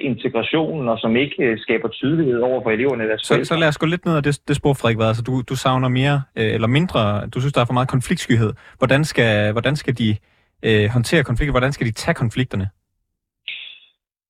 integrationen 0.00 0.88
og 0.88 0.98
som 0.98 1.16
ikke 1.16 1.58
skaber 1.58 1.88
tydelighed 1.88 2.40
over 2.40 2.62
for 2.62 2.70
eleverne. 2.70 3.08
Deres 3.08 3.20
så, 3.20 3.44
så 3.44 3.56
lad 3.56 3.68
os 3.68 3.78
gå 3.78 3.86
lidt 3.86 4.04
ned 4.06 4.16
ad 4.16 4.22
det, 4.22 4.40
det 4.48 4.56
spor, 4.56 4.74
Frederik. 4.74 4.98
Altså, 5.00 5.22
du, 5.22 5.42
du 5.48 5.56
savner 5.56 5.88
mere 5.88 6.22
eller 6.36 6.68
mindre, 6.68 7.26
du 7.26 7.40
synes, 7.40 7.52
der 7.52 7.60
er 7.60 7.64
for 7.64 7.72
meget 7.72 7.88
konfliktskyhed. 7.88 8.52
Hvordan 8.78 9.04
skal, 9.04 9.52
hvordan 9.52 9.76
skal 9.76 9.98
de 9.98 10.16
øh, 10.62 10.86
håndtere 10.92 11.24
konflikter? 11.24 11.52
Hvordan 11.52 11.72
skal 11.72 11.86
de 11.86 11.92
tage 11.92 12.14
konflikterne? 12.14 12.68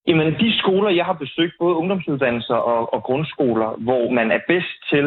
Jamen, 0.06 0.26
de 0.42 0.58
skoler, 0.58 0.90
jeg 0.90 1.04
har 1.04 1.12
besøgt, 1.12 1.54
både 1.58 1.74
ungdomsuddannelser 1.76 2.54
og, 2.54 2.94
og 2.94 3.02
grundskoler, 3.02 3.68
hvor 3.78 4.10
man 4.10 4.30
er 4.30 4.40
bedst 4.48 4.76
til 4.92 5.06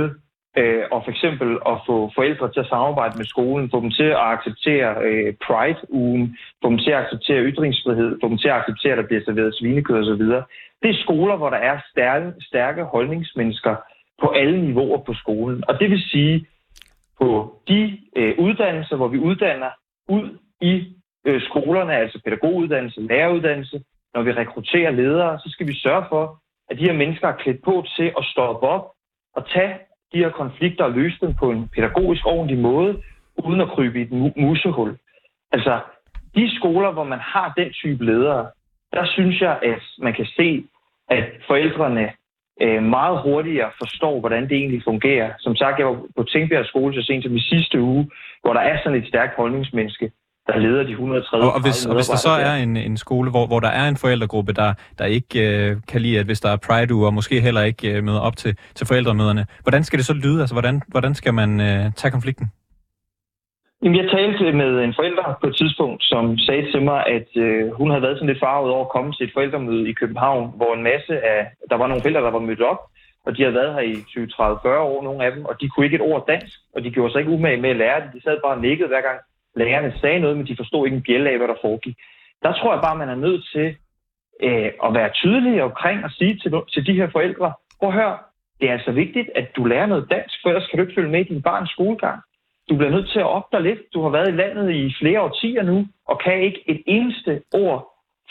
øh, 0.58 0.84
og 0.92 1.00
for 1.04 1.12
eksempel 1.12 1.50
at 1.72 1.78
få 1.88 2.12
forældre 2.16 2.52
til 2.52 2.60
at 2.60 2.72
samarbejde 2.74 3.18
med 3.18 3.26
skolen, 3.26 3.72
få 3.74 3.80
dem 3.82 3.92
til 3.92 4.10
at 4.18 4.26
acceptere 4.36 4.90
øh, 5.08 5.34
Pride-ugen, 5.46 6.38
få 6.62 6.70
dem 6.70 6.78
til 6.78 6.92
at 6.92 7.02
acceptere 7.04 7.46
ytringsfrihed, 7.50 8.18
få 8.22 8.28
dem 8.30 8.38
til 8.38 8.48
at 8.48 8.56
acceptere, 8.60 8.92
at 8.92 8.98
der 8.98 9.10
bliver 9.10 9.24
serveret 9.26 9.56
svinekød 9.60 9.98
osv. 10.04 10.26
Det 10.82 10.90
er 10.90 11.04
skoler, 11.04 11.36
hvor 11.36 11.50
der 11.50 11.58
er 11.58 11.78
stærke, 11.92 12.34
stærke 12.42 12.84
holdningsmennesker 12.84 13.76
på 14.22 14.28
alle 14.30 14.62
niveauer 14.62 14.98
på 14.98 15.14
skolen. 15.14 15.64
Og 15.68 15.80
det 15.80 15.90
vil 15.90 16.02
sige, 16.02 16.46
på 17.22 17.60
de 17.68 18.00
øh, 18.16 18.36
uddannelser, 18.40 18.96
hvor 18.96 19.08
vi 19.08 19.20
uddanner 19.20 19.72
ud 20.10 20.38
i 20.62 20.96
øh, 21.26 21.42
skolerne, 21.42 21.94
altså 21.96 22.22
pædagoguddannelse, 22.26 23.02
læreruddannelse, 23.02 23.84
når 24.14 24.22
vi 24.22 24.32
rekrutterer 24.32 24.92
ledere, 24.92 25.40
så 25.40 25.50
skal 25.50 25.68
vi 25.68 25.80
sørge 25.80 26.06
for, 26.10 26.42
at 26.70 26.78
de 26.80 26.84
her 26.84 26.94
mennesker 26.94 27.28
er 27.28 27.38
klædt 27.38 27.64
på 27.64 27.86
til 27.98 28.14
at 28.18 28.26
stoppe 28.26 28.68
op 28.68 28.86
og 29.36 29.50
tage 29.50 29.76
de 30.16 30.24
her 30.24 30.30
konflikter 30.30 30.84
og 30.84 30.92
løse 30.92 31.18
dem 31.22 31.34
på 31.34 31.52
en 31.52 31.68
pædagogisk 31.76 32.26
ordentlig 32.26 32.58
måde, 32.58 33.02
uden 33.44 33.62
at 33.62 33.70
krybe 33.70 34.00
i 34.00 34.02
et 34.02 34.12
musehul. 34.38 34.98
Altså, 35.52 35.80
de 36.36 36.56
skoler, 36.56 36.92
hvor 36.92 37.04
man 37.04 37.20
har 37.20 37.54
den 37.58 37.70
type 37.74 38.06
ledere, 38.06 38.48
der 38.94 39.06
synes 39.06 39.42
jeg, 39.42 39.60
at 39.64 39.82
man 40.00 40.14
kan 40.14 40.26
se, 40.26 40.66
at 41.10 41.26
forældrene 41.48 42.12
øh, 42.62 42.84
meget 42.84 43.22
hurtigere 43.22 43.72
forstår, 43.78 44.20
hvordan 44.20 44.44
det 44.44 44.58
egentlig 44.58 44.84
fungerer. 44.84 45.34
Som 45.40 45.56
sagt, 45.56 45.80
jeg 45.80 45.88
var 45.88 46.00
på 46.18 46.24
Tænkbjerg 46.24 46.66
skole 46.66 46.94
så 46.96 47.02
sent 47.08 47.24
som 47.24 47.36
i 47.36 47.40
sidste 47.40 47.82
uge, 47.82 48.12
hvor 48.42 48.54
der 48.54 48.62
er 48.62 48.78
sådan 48.84 49.02
et 49.02 49.08
stærkt 49.08 49.36
holdningsmenneske, 49.36 50.12
der 50.48 50.58
leder 50.58 50.84
de 50.84 50.92
130 50.92 51.46
Og, 51.46 51.54
og, 51.54 51.62
hvis, 51.62 51.86
og 51.86 51.96
hvis 51.96 52.08
der 52.08 52.18
så 52.18 52.30
er 52.30 52.56
en, 52.56 52.78
en 52.78 52.98
skole, 52.98 53.30
hvor, 53.30 53.48
hvor 53.48 53.60
der 53.60 53.68
er 53.68 53.88
en 53.88 53.98
forældregruppe, 53.98 54.54
der, 54.54 54.74
der 55.00 55.06
ikke 55.06 55.36
øh, 55.50 55.78
kan 55.88 56.02
lide, 56.02 56.20
at 56.20 56.26
hvis 56.26 56.40
der 56.40 56.50
er 56.50 56.58
pride 56.68 56.94
og 57.08 57.14
måske 57.14 57.42
heller 57.42 57.62
ikke 57.62 57.92
øh, 57.94 58.04
møder 58.04 58.20
op 58.20 58.38
til, 58.38 58.58
til 58.76 58.88
forældremøderne, 58.88 59.46
hvordan 59.62 59.84
skal 59.84 59.98
det 60.00 60.06
så 60.06 60.14
lyde? 60.14 60.40
Altså, 60.40 60.56
hvordan, 60.56 60.82
hvordan 60.88 61.14
skal 61.16 61.34
man 61.34 61.62
øh, 61.62 61.84
tage 61.96 62.12
konflikten? 62.12 62.48
Jamen, 63.84 63.98
jeg 64.02 64.12
talte 64.12 64.52
med 64.52 64.84
en 64.84 64.94
forælder 65.00 65.38
på 65.42 65.48
et 65.48 65.56
tidspunkt, 65.56 66.04
som 66.04 66.38
sagde 66.38 66.72
til 66.72 66.82
mig, 66.82 67.00
at 67.08 67.30
øh, 67.36 67.72
hun 67.72 67.90
havde 67.90 68.02
været 68.02 68.18
sådan 68.18 68.28
lidt 68.28 68.44
farvet 68.46 68.72
over 68.72 68.86
at 68.86 68.92
komme 68.96 69.14
til 69.14 69.24
et 69.28 69.34
forældremøde 69.34 69.90
i 69.90 69.94
København, 69.94 70.54
hvor 70.56 70.74
en 70.74 70.84
masse 70.84 71.14
af, 71.34 71.42
der 71.70 71.76
var 71.78 71.88
nogle 71.88 72.02
forældre, 72.02 72.22
der 72.22 72.32
var 72.32 72.40
mødt 72.50 72.62
op, 72.62 72.82
og 73.26 73.38
de 73.38 73.42
havde 73.44 73.56
været 73.56 73.74
her 73.74 73.82
i 73.82 73.96
20, 74.10 74.28
30, 74.28 74.60
40 74.62 74.80
år, 74.80 75.04
nogle 75.04 75.26
af 75.26 75.32
dem, 75.32 75.46
og 75.46 75.62
de 75.62 75.70
kunne 75.70 75.86
ikke 75.86 75.96
et 75.96 76.10
ord 76.12 76.28
dansk, 76.28 76.58
og 76.76 76.84
de 76.84 76.92
gjorde 76.92 77.12
sig 77.12 77.20
ikke 77.20 77.32
umage 77.32 77.62
med 77.62 77.70
at 77.70 77.76
lære 77.76 78.02
det. 78.02 78.10
De 78.14 78.22
sad 78.24 78.38
bare 78.46 78.56
og 78.58 78.62
nikkede 78.62 78.88
hver 78.88 79.02
gang 79.02 79.20
lærerne 79.56 79.94
sagde 80.02 80.20
noget, 80.20 80.38
men 80.38 80.48
de 80.48 80.56
forstod 80.56 80.86
ikke 80.86 80.98
en 80.98 81.04
bjælle 81.04 81.30
af, 81.30 81.38
hvad 81.38 81.48
der 81.48 81.62
foregik. 81.62 81.98
Der 82.44 82.54
tror 82.54 82.74
jeg 82.74 82.82
bare, 82.82 82.98
man 82.98 83.10
er 83.10 83.16
nødt 83.16 83.44
til 83.54 83.68
øh, 84.44 84.72
at 84.86 84.94
være 84.94 85.10
tydelig 85.14 85.64
omkring 85.64 86.04
og 86.04 86.12
sige 86.12 86.36
til, 86.42 86.52
til 86.74 86.88
de 86.88 86.94
her 86.94 87.10
forældre, 87.12 87.54
prøv 87.80 87.90
at 87.90 87.96
høre, 87.96 88.18
det 88.60 88.70
er 88.70 88.74
altså 88.74 88.92
vigtigt, 88.92 89.30
at 89.36 89.48
du 89.56 89.66
lærer 89.66 89.86
noget 89.86 90.10
dansk, 90.10 90.36
for 90.42 90.50
ellers 90.50 90.68
kan 90.68 90.78
du 90.78 90.84
ikke 90.84 90.96
følge 90.96 91.12
med 91.12 91.22
i 91.22 91.34
din 91.34 91.42
barns 91.42 91.72
skolegang. 91.72 92.20
Du 92.70 92.76
bliver 92.78 92.92
nødt 92.92 93.10
til 93.10 93.20
at 93.20 93.34
opdage 93.38 93.64
lidt. 93.64 93.80
Du 93.94 94.02
har 94.02 94.10
været 94.10 94.30
i 94.30 94.40
landet 94.42 94.76
i 94.76 94.96
flere 95.02 95.22
årtier 95.22 95.64
nu, 95.64 95.88
og 96.08 96.20
kan 96.20 96.42
ikke 96.42 96.64
et 96.68 96.82
eneste 96.86 97.42
ord, 97.54 97.80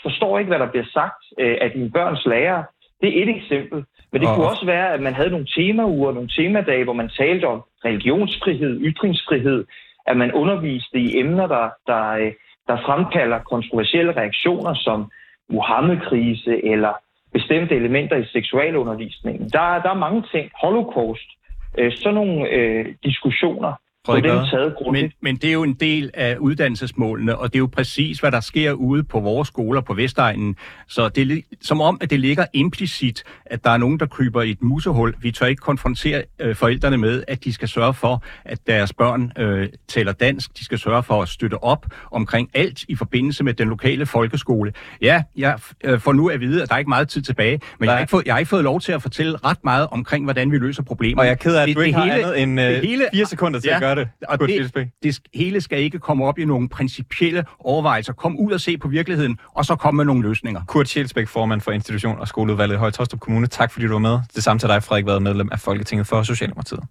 forstår 0.01 0.39
ikke, 0.39 0.49
hvad 0.49 0.59
der 0.59 0.71
bliver 0.71 0.85
sagt 0.93 1.23
øh, 1.39 1.57
af 1.61 1.71
dine 1.71 1.91
børns 1.91 2.25
lærere. 2.25 2.63
Det 3.01 3.09
er 3.09 3.23
et 3.23 3.29
eksempel. 3.29 3.85
Men 4.11 4.21
det 4.21 4.29
og... 4.29 4.35
kunne 4.35 4.49
også 4.53 4.65
være, 4.65 4.93
at 4.93 5.01
man 5.01 5.13
havde 5.13 5.29
nogle 5.29 5.47
temauger, 5.55 6.11
nogle 6.11 6.29
temadage, 6.37 6.83
hvor 6.83 6.93
man 6.93 7.09
talte 7.09 7.45
om 7.45 7.61
religionsfrihed, 7.85 8.81
ytringsfrihed, 8.81 9.65
at 10.07 10.17
man 10.17 10.33
underviste 10.33 10.99
i 10.99 11.17
emner, 11.19 11.47
der, 11.47 11.69
der, 11.87 12.09
øh, 12.09 12.31
der 12.67 12.77
fremkalder 12.85 13.39
kontroversielle 13.39 14.11
reaktioner 14.11 14.73
som 14.73 15.11
Mohammed-krise 15.49 16.65
eller 16.65 16.93
bestemte 17.33 17.75
elementer 17.75 18.15
i 18.15 18.25
seksualundervisningen. 18.25 19.49
Der, 19.49 19.81
der 19.83 19.89
er 19.89 20.03
mange 20.05 20.23
ting. 20.33 20.51
Holocaust. 20.61 21.29
Øh, 21.77 21.91
sådan 21.95 22.13
nogle 22.13 22.49
øh, 22.49 22.85
diskussioner 23.03 23.73
taget 24.05 24.73
Men, 24.91 25.11
men 25.21 25.35
det 25.35 25.49
er 25.49 25.53
jo 25.53 25.63
en 25.63 25.73
del 25.73 26.11
af 26.13 26.37
uddannelsesmålene, 26.37 27.37
og 27.37 27.53
det 27.53 27.55
er 27.55 27.59
jo 27.59 27.69
præcis, 27.73 28.19
hvad 28.19 28.31
der 28.31 28.39
sker 28.39 28.71
ude 28.71 29.03
på 29.03 29.19
vores 29.19 29.47
skoler 29.47 29.81
på 29.81 29.93
Vestegnen. 29.93 30.55
Så 30.87 31.09
det 31.09 31.31
er 31.31 31.41
som 31.61 31.81
om, 31.81 31.97
at 32.01 32.09
det 32.09 32.19
ligger 32.19 32.45
implicit, 32.53 33.23
at 33.45 33.63
der 33.63 33.69
er 33.69 33.77
nogen, 33.77 33.99
der 33.99 34.05
kryber 34.05 34.41
i 34.41 34.49
et 34.51 34.61
musehul. 34.61 35.13
Vi 35.19 35.31
tør 35.31 35.45
ikke 35.45 35.59
konfrontere 35.59 36.23
øh, 36.39 36.55
forældrene 36.55 36.97
med, 36.97 37.23
at 37.27 37.43
de 37.43 37.53
skal 37.53 37.67
sørge 37.67 37.93
for, 37.93 38.23
at 38.45 38.59
deres 38.67 38.93
børn 38.93 39.31
øh, 39.37 39.69
taler 39.87 40.11
dansk. 40.11 40.57
De 40.57 40.65
skal 40.65 40.79
sørge 40.79 41.03
for 41.03 41.21
at 41.21 41.29
støtte 41.29 41.63
op 41.63 41.85
omkring 42.11 42.49
alt 42.53 42.83
i 42.87 42.95
forbindelse 42.95 43.43
med 43.43 43.53
den 43.53 43.69
lokale 43.69 44.05
folkeskole. 44.05 44.73
Ja, 45.01 45.23
jeg 45.37 45.59
øh, 45.83 45.99
får 45.99 46.13
nu 46.13 46.29
at 46.29 46.39
vide, 46.39 46.63
at 46.63 46.69
der 46.69 46.75
er 46.75 46.79
ikke 46.79 46.89
meget 46.89 47.09
tid 47.09 47.21
tilbage, 47.21 47.59
men 47.79 47.85
jeg 47.87 47.93
har, 47.93 47.99
ikke 47.99 48.11
fået, 48.11 48.25
jeg 48.25 48.33
har 48.33 48.39
ikke 48.39 48.49
fået 48.49 48.63
lov 48.63 48.81
til 48.81 48.91
at 48.91 49.01
fortælle 49.01 49.37
ret 49.45 49.63
meget 49.63 49.87
omkring, 49.91 50.25
hvordan 50.25 50.51
vi 50.51 50.57
løser 50.57 50.83
problemer. 50.83 51.21
Og 51.21 51.25
jeg 51.25 51.31
er 51.31 51.35
ked 51.35 51.55
af, 51.55 51.61
at 51.61 51.67
det, 51.67 51.75
du 51.75 51.81
ikke 51.81 51.95
det 51.95 52.03
har 52.03 52.13
hele, 52.13 52.27
andet 52.27 52.41
end 52.41 52.61
øh, 52.61 52.81
hele, 52.81 53.05
fire 53.13 53.25
sekunder 53.25 53.59
til 53.59 53.67
ja, 53.67 53.75
at 53.75 53.81
gøre 53.81 53.94
det. 53.95 54.09
Og 54.27 54.39
det, 54.39 54.91
det 55.03 55.19
hele 55.33 55.61
skal 55.61 55.79
ikke 55.79 55.99
komme 55.99 56.25
op 56.25 56.39
i 56.39 56.45
nogle 56.45 56.69
principielle 56.69 57.45
overvejelser. 57.59 58.13
Kom 58.13 58.39
ud 58.39 58.51
og 58.51 58.61
se 58.61 58.77
på 58.77 58.87
virkeligheden, 58.87 59.37
og 59.53 59.65
så 59.65 59.75
komme 59.75 59.97
med 59.97 60.05
nogle 60.05 60.21
løsninger. 60.21 60.61
Kurt 60.67 60.87
Sjælsbæk, 60.87 61.27
formand 61.27 61.61
for 61.61 61.71
institution 61.71 62.19
og 62.19 62.27
skoleudvalget 62.27 62.75
i 62.75 62.77
Høje 62.77 62.91
Tostrup 62.91 63.19
Kommune. 63.19 63.47
Tak 63.47 63.71
fordi 63.71 63.85
du 63.85 63.91
var 63.91 63.99
med. 63.99 64.19
Det 64.35 64.43
samme 64.43 64.59
til 64.59 64.69
dig, 64.69 64.83
Frederik, 64.83 65.05
været 65.05 65.21
medlem 65.21 65.49
af 65.51 65.59
Folketinget 65.59 66.07
for 66.07 66.23
Socialdemokratiet. 66.23 66.83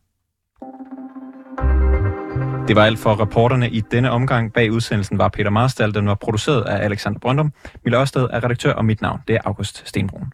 Det 2.68 2.76
var 2.76 2.84
alt 2.84 2.98
for 2.98 3.20
reporterne 3.20 3.70
i 3.70 3.80
denne 3.80 4.10
omgang. 4.10 4.52
Bag 4.52 4.72
udsendelsen 4.72 5.18
var 5.18 5.28
Peter 5.28 5.50
Marstal, 5.50 5.94
den 5.94 6.06
var 6.06 6.14
produceret 6.14 6.62
af 6.62 6.84
Alexander 6.84 7.18
Brøndum. 7.18 7.52
Mille 7.84 7.98
Ørsted 7.98 8.22
er 8.22 8.44
redaktør, 8.44 8.72
og 8.72 8.84
mit 8.84 9.00
navn 9.00 9.20
det 9.28 9.36
er 9.36 9.40
August 9.44 9.88
Stenbrun. 9.88 10.32